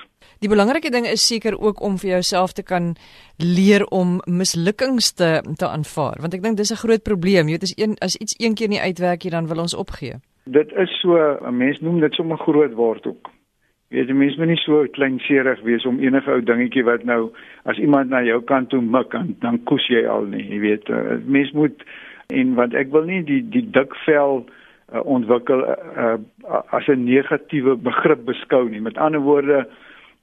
Die 0.43 0.51
belangrike 0.51 0.91
ding 0.91 1.07
is 1.07 1.27
seker 1.27 1.55
ook 1.59 1.83
om 1.83 1.99
vir 2.03 2.17
jouself 2.17 2.53
te 2.53 2.63
kan 2.67 2.95
leer 3.39 3.85
om 3.95 4.21
mislukkings 4.27 5.13
te 5.15 5.31
te 5.59 5.69
aanvaar, 5.69 6.19
want 6.25 6.35
ek 6.35 6.43
dink 6.43 6.57
dis 6.57 6.73
'n 6.73 6.83
groot 6.85 7.03
probleem. 7.03 7.49
Jy 7.49 7.59
weet 7.59 7.69
as 7.69 7.75
een 7.77 7.95
as 8.01 8.17
iets 8.17 8.35
een 8.39 8.55
keer 8.55 8.69
nie 8.69 8.81
uitwerk 8.81 9.23
nie, 9.25 9.31
dan 9.31 9.47
wil 9.47 9.63
ons 9.63 9.75
opgee. 9.75 10.19
Dit 10.45 10.73
is 10.73 11.01
so, 11.01 11.15
'n 11.47 11.57
mens 11.57 11.81
noem 11.81 12.01
dit 12.01 12.15
sommer 12.15 12.39
groot 12.39 12.75
word 12.75 13.07
ook. 13.07 13.31
Jy 13.89 13.99
weet, 13.99 14.17
mense 14.17 14.39
moet 14.39 14.49
nie 14.49 14.57
so 14.57 14.87
kleinserig 14.91 15.61
wees 15.63 15.85
om 15.85 16.01
enige 16.01 16.31
ou 16.31 16.41
dingetjie 16.43 16.85
wat 16.85 17.05
nou 17.05 17.31
as 17.65 17.79
iemand 17.79 18.09
na 18.09 18.23
jou 18.23 18.41
kant 18.43 18.71
toe 18.71 18.81
mik, 18.81 19.11
dan 19.11 19.37
dan 19.41 19.61
kus 19.65 19.87
jy 19.89 20.07
al 20.07 20.25
nie, 20.25 20.43
jy 20.49 20.61
weet. 20.61 20.89
Uh, 20.89 21.19
mens 21.27 21.53
moet 21.53 21.85
en 22.27 22.55
want 22.55 22.75
ek 22.75 22.91
wil 22.91 23.05
nie 23.05 23.23
die 23.23 23.43
die 23.49 23.71
dik 23.71 23.95
vel 24.07 24.47
uh, 24.93 25.01
ontwikkel 25.05 25.65
uh, 25.65 26.15
uh, 26.47 26.61
as 26.71 26.87
'n 26.89 27.05
negatiewe 27.05 27.77
begrip 27.77 28.25
beskou 28.25 28.69
nie. 28.69 28.81
Met 28.81 28.99
ander 28.99 29.21
woorde, 29.21 29.67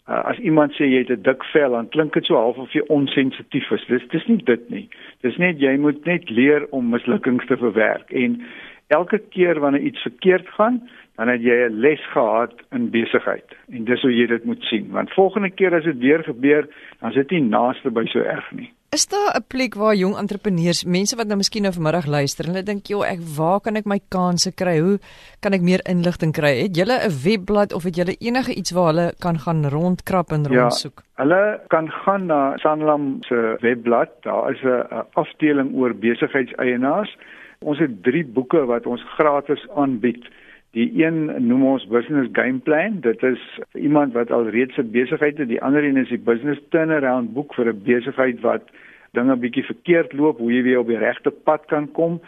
uh, 0.10 0.24
as 0.26 0.38
iemand 0.38 0.72
sê 0.72 0.86
jy 0.86 0.98
het 0.98 1.12
'n 1.12 1.22
dik 1.22 1.44
vel, 1.44 1.72
dan 1.72 1.90
klink 1.90 2.14
dit 2.14 2.26
so 2.26 2.36
half 2.36 2.58
of 2.58 2.72
jy 2.74 2.82
onsensitief 2.88 3.72
is. 3.72 3.86
Dis 3.88 4.08
dis 4.08 4.28
nie 4.28 4.44
dit 4.44 4.70
nie. 4.70 4.90
Dis 5.22 5.38
net 5.38 5.60
jy 5.60 5.78
moet 5.78 6.06
net 6.06 6.30
leer 6.30 6.68
om 6.70 6.90
mislukkings 6.90 7.46
te 7.46 7.58
verwerk 7.58 8.12
en 8.12 8.42
elke 8.88 9.20
keer 9.30 9.60
wanneer 9.60 9.82
iets 9.82 10.02
verkeerd 10.02 10.48
gaan, 10.48 10.82
dan 11.16 11.28
het 11.28 11.42
jy 11.42 11.68
'n 11.68 11.80
les 11.80 12.02
gehad 12.12 12.54
in 12.72 12.90
besigheid. 12.90 13.50
En 13.72 13.84
dis 13.84 14.02
hoe 14.02 14.16
jy 14.16 14.26
dit 14.28 14.44
moet 14.46 14.64
sien, 14.64 14.92
want 14.92 15.14
volgende 15.14 15.50
keer 15.50 15.76
as 15.76 15.84
dit 15.84 15.98
weer 15.98 16.24
gebeur, 16.24 16.68
dan 17.00 17.10
is 17.10 17.16
dit 17.16 17.30
nie 17.30 17.42
naaste 17.42 17.92
by 17.92 18.06
so 18.06 18.20
erg 18.20 18.52
nie. 18.52 18.72
Is 18.92 19.06
daar 19.08 19.36
'n 19.38 19.46
plek 19.48 19.74
waar 19.76 19.96
jong 19.96 20.16
entrepreneurs, 20.18 20.84
mense 20.84 21.16
wat 21.16 21.28
nou 21.28 21.38
miskien 21.38 21.62
nou 21.62 21.74
vanmiddag 21.74 22.06
luister 22.06 22.46
en 22.46 22.52
hulle 22.52 22.64
dink, 22.64 22.88
"Joh, 22.88 23.06
ek 23.06 23.20
waar 23.38 23.60
kan 23.60 23.76
ek 23.76 23.86
my 23.86 24.00
kansse 24.10 24.52
kry? 24.52 24.80
Hoe 24.80 25.00
kan 25.40 25.54
ek 25.54 25.62
meer 25.62 25.82
inligting 25.86 26.34
kry?" 26.34 26.62
Het 26.62 26.76
julle 26.76 26.98
'n 27.06 27.22
webblad 27.24 27.74
of 27.74 27.84
het 27.84 27.96
julle 27.96 28.16
enige 28.20 28.54
iets 28.54 28.72
waar 28.72 28.86
hulle 28.86 29.14
kan 29.20 29.40
gaan 29.40 29.66
rondkrap 29.66 30.32
en 30.32 30.44
ja, 30.44 30.62
rondsoek? 30.62 31.04
Hulle 31.16 31.62
kan 31.68 31.92
gaan 31.92 32.26
na 32.26 32.58
Sanlam 32.58 33.18
se 33.20 33.58
webblad. 33.62 34.10
Daar 34.22 34.52
is 34.52 34.62
'n 34.64 35.06
afdeling 35.14 35.76
oor 35.76 35.94
besigheidseienaars. 35.96 37.18
Ons 37.60 37.80
het 37.80 38.04
3 38.04 38.26
boeke 38.26 38.66
wat 38.66 38.86
ons 38.86 39.04
gratis 39.04 39.68
aanbied. 39.76 40.26
Die 40.72 40.92
een 41.04 41.48
noem 41.48 41.66
ons 41.66 41.88
business 41.88 42.30
game 42.32 42.60
plan. 42.60 43.00
Dit 43.02 43.24
is 43.24 43.60
iemand 43.74 44.14
wat 44.14 44.32
al 44.32 44.50
reeds 44.50 44.78
'n 44.78 44.92
besigheid 44.92 45.38
het. 45.38 45.48
Die 45.48 45.62
ander 45.62 45.84
een 45.84 45.98
is 45.98 46.10
die 46.10 46.26
business 46.32 46.62
turnaround 46.70 47.34
boek 47.34 47.54
vir 47.54 47.68
'n 47.68 47.82
besigheid 47.84 48.40
wat 48.42 48.70
dinge 49.12 49.36
bietjie 49.36 49.64
verkeerd 49.64 50.14
loop, 50.14 50.38
hoe 50.38 50.54
jy 50.54 50.62
weer 50.64 50.80
op 50.80 50.88
die 50.88 50.98
regte 50.98 51.32
pad 51.32 51.66
kan 51.66 51.92
kom. 51.92 52.22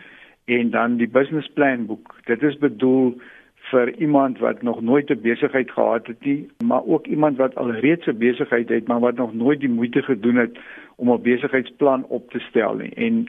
En 0.45 0.69
dan 0.69 0.97
die 0.97 1.07
business 1.07 1.47
plan 1.53 1.85
boek. 1.85 2.15
Dit 2.25 2.43
is 2.43 2.57
bedoel 2.57 3.21
vir 3.69 3.93
iemand 3.95 4.39
wat 4.39 4.61
nog 4.61 4.81
nooit 4.81 5.09
'n 5.09 5.21
besigheid 5.21 5.71
gehad 5.71 6.07
het 6.07 6.25
nie, 6.25 6.49
maar 6.65 6.83
ook 6.85 7.07
iemand 7.07 7.37
wat 7.37 7.55
al 7.55 7.71
reeds 7.71 8.07
'n 8.07 8.17
besigheid 8.17 8.69
het, 8.69 8.87
maar 8.87 8.99
wat 8.99 9.15
nog 9.15 9.33
nooit 9.33 9.59
die 9.59 9.69
moeite 9.69 10.01
gedoen 10.01 10.35
het 10.35 10.59
om 10.95 11.11
'n 11.11 11.21
besigheidsplan 11.21 12.05
op 12.07 12.31
te 12.31 12.39
stel 12.39 12.75
nie. 12.75 12.93
En 12.93 13.27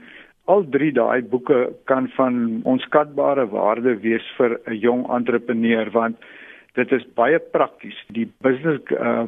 Al 0.50 0.64
drie 0.70 0.92
daai 0.92 1.22
boeke 1.22 1.72
kan 1.84 2.08
van 2.16 2.60
onskatbare 2.64 3.46
waarde 3.48 3.94
wees 4.02 4.26
vir 4.36 4.58
'n 4.66 4.74
jong 4.74 5.06
entrepreneur 5.10 5.90
want 5.90 6.16
dit 6.74 6.92
is 6.92 7.06
baie 7.14 7.38
prakties. 7.38 7.98
Die 8.08 8.26
business 8.40 8.82
uh, 8.90 9.24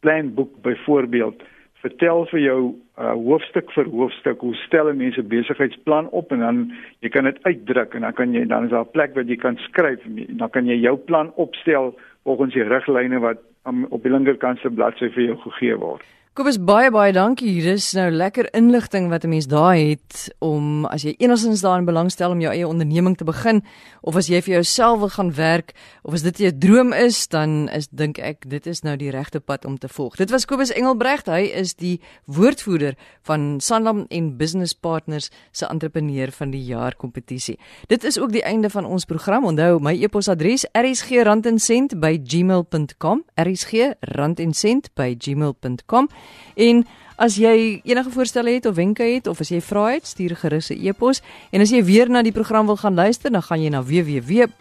plan 0.00 0.34
boek 0.34 0.62
byvoorbeeld 0.62 1.42
vertel 1.84 2.24
vir 2.30 2.40
jou 2.40 2.60
uh, 2.98 3.12
hoofstuk 3.12 3.72
vir 3.76 3.88
hoofstuk 3.92 4.40
hoe 4.40 4.54
stel 4.54 4.92
mense 4.94 5.22
besigheidsplan 5.22 6.08
op 6.20 6.32
en 6.32 6.44
dan 6.44 6.60
jy 7.04 7.10
kan 7.12 7.28
dit 7.28 7.40
uitdruk 7.44 7.94
en 7.94 8.06
dan 8.06 8.12
kan 8.12 8.32
jy 8.32 8.44
dan 8.48 8.64
is 8.64 8.70
daar 8.70 8.86
'n 8.86 8.94
plek 8.96 9.14
waar 9.14 9.28
jy 9.28 9.36
kan 9.36 9.56
skryf 9.68 10.04
en 10.04 10.38
dan 10.40 10.50
kan 10.50 10.66
jy 10.66 10.78
jou 10.80 10.96
plan 10.96 11.32
opstel 11.34 11.94
volgens 12.24 12.54
die 12.54 12.62
riglyne 12.62 13.18
wat 13.20 13.38
um, 13.66 13.84
op 13.90 14.02
die 14.02 14.12
linkerkant 14.12 14.58
se 14.58 14.70
bladsy 14.70 15.10
vir 15.10 15.24
jou 15.24 15.36
gegee 15.36 15.76
word. 15.76 16.04
Kobus 16.34 16.56
baie 16.58 16.88
baie 16.90 17.12
dankie. 17.14 17.46
Hier 17.46 17.76
is 17.76 17.92
nou 17.94 18.08
lekker 18.10 18.48
inligting 18.58 19.06
wat 19.06 19.22
'n 19.22 19.30
mens 19.30 19.46
daar 19.46 19.78
het 19.78 20.34
om 20.40 20.84
as 20.84 21.02
jy 21.02 21.14
enigstens 21.18 21.60
daarin 21.60 21.84
belangstel 21.84 22.30
om 22.30 22.40
jou 22.40 22.52
eie 22.52 22.66
onderneming 22.66 23.16
te 23.16 23.24
begin 23.24 23.62
of 24.02 24.16
as 24.16 24.26
jy 24.26 24.42
vir 24.42 24.54
jouself 24.54 24.98
wil 24.98 25.08
gaan 25.08 25.34
werk 25.34 25.72
of 26.02 26.14
as 26.14 26.22
dit 26.22 26.38
jou 26.38 26.58
droom 26.58 26.92
is, 26.92 27.28
dan 27.28 27.68
is 27.68 27.88
dink 27.88 28.18
ek 28.18 28.48
dit 28.48 28.66
is 28.66 28.82
nou 28.82 28.96
die 28.96 29.10
regte 29.10 29.40
pad 29.40 29.64
om 29.64 29.78
te 29.78 29.88
volg. 29.88 30.16
Dit 30.16 30.30
was 30.30 30.44
Kobus 30.44 30.72
Engelbregt. 30.72 31.26
Hy 31.26 31.50
is 31.54 31.74
die 31.74 32.00
woordvoerder 32.26 32.94
van 33.22 33.60
Sanlam 33.60 34.06
en 34.08 34.36
Business 34.36 34.74
Partners 34.74 35.30
se 35.52 35.66
entrepreneur 35.66 36.32
van 36.32 36.50
die 36.50 36.64
jaar 36.64 36.96
kompetisie. 36.96 37.58
Dit 37.86 38.04
is 38.04 38.18
ook 38.18 38.32
die 38.32 38.42
einde 38.42 38.70
van 38.70 38.84
ons 38.84 39.04
program. 39.04 39.44
Onthou 39.44 39.80
my 39.80 40.02
e-posadres 40.02 40.66
rsg@gmail.com. 40.72 43.24
rsg@gmail.com. 43.36 46.08
En 46.54 46.84
as 47.16 47.36
jy 47.38 47.80
enige 47.86 48.10
voorstelle 48.10 48.50
het 48.50 48.66
of 48.66 48.74
wenke 48.74 49.02
het 49.06 49.26
of 49.30 49.40
as 49.40 49.48
jy 49.52 49.60
vra 49.62 49.92
het, 49.94 50.06
stuur 50.06 50.36
gerus 50.36 50.70
'n 50.70 50.86
e-pos. 50.86 51.22
En 51.50 51.60
as 51.60 51.70
jy 51.70 51.84
weer 51.84 52.10
na 52.10 52.22
die 52.22 52.32
program 52.32 52.66
wil 52.66 52.76
gaan 52.76 52.94
luister, 52.94 53.30
dan 53.30 53.42
gaan 53.42 53.62
jy 53.62 53.68
na 53.68 53.82
www.rsg.co.za. 53.82 54.52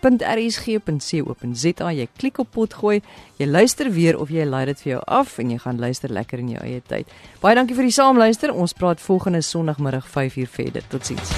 Jy 1.91 2.07
klik 2.17 2.37
op 2.37 2.47
potgooi, 2.51 3.01
jy 3.37 3.45
luister 3.45 3.91
weer 3.91 4.19
of 4.19 4.29
jy 4.29 4.45
laai 4.45 4.65
dit 4.65 4.81
vir 4.81 4.91
jou 4.91 5.01
af 5.05 5.37
en 5.39 5.49
jy 5.51 5.57
gaan 5.57 5.79
luister 5.79 6.09
lekker 6.09 6.39
in 6.39 6.49
jou 6.49 6.63
eie 6.63 6.81
tyd. 6.87 7.07
Baie 7.41 7.55
dankie 7.55 7.75
vir 7.75 7.83
die 7.83 7.91
saamluister. 7.91 8.53
Ons 8.53 8.73
praat 8.73 9.01
volgende 9.01 9.41
Sondagmiddag 9.41 10.07
5uur 10.07 10.47
verder. 10.47 10.83
Totsiens. 10.87 11.29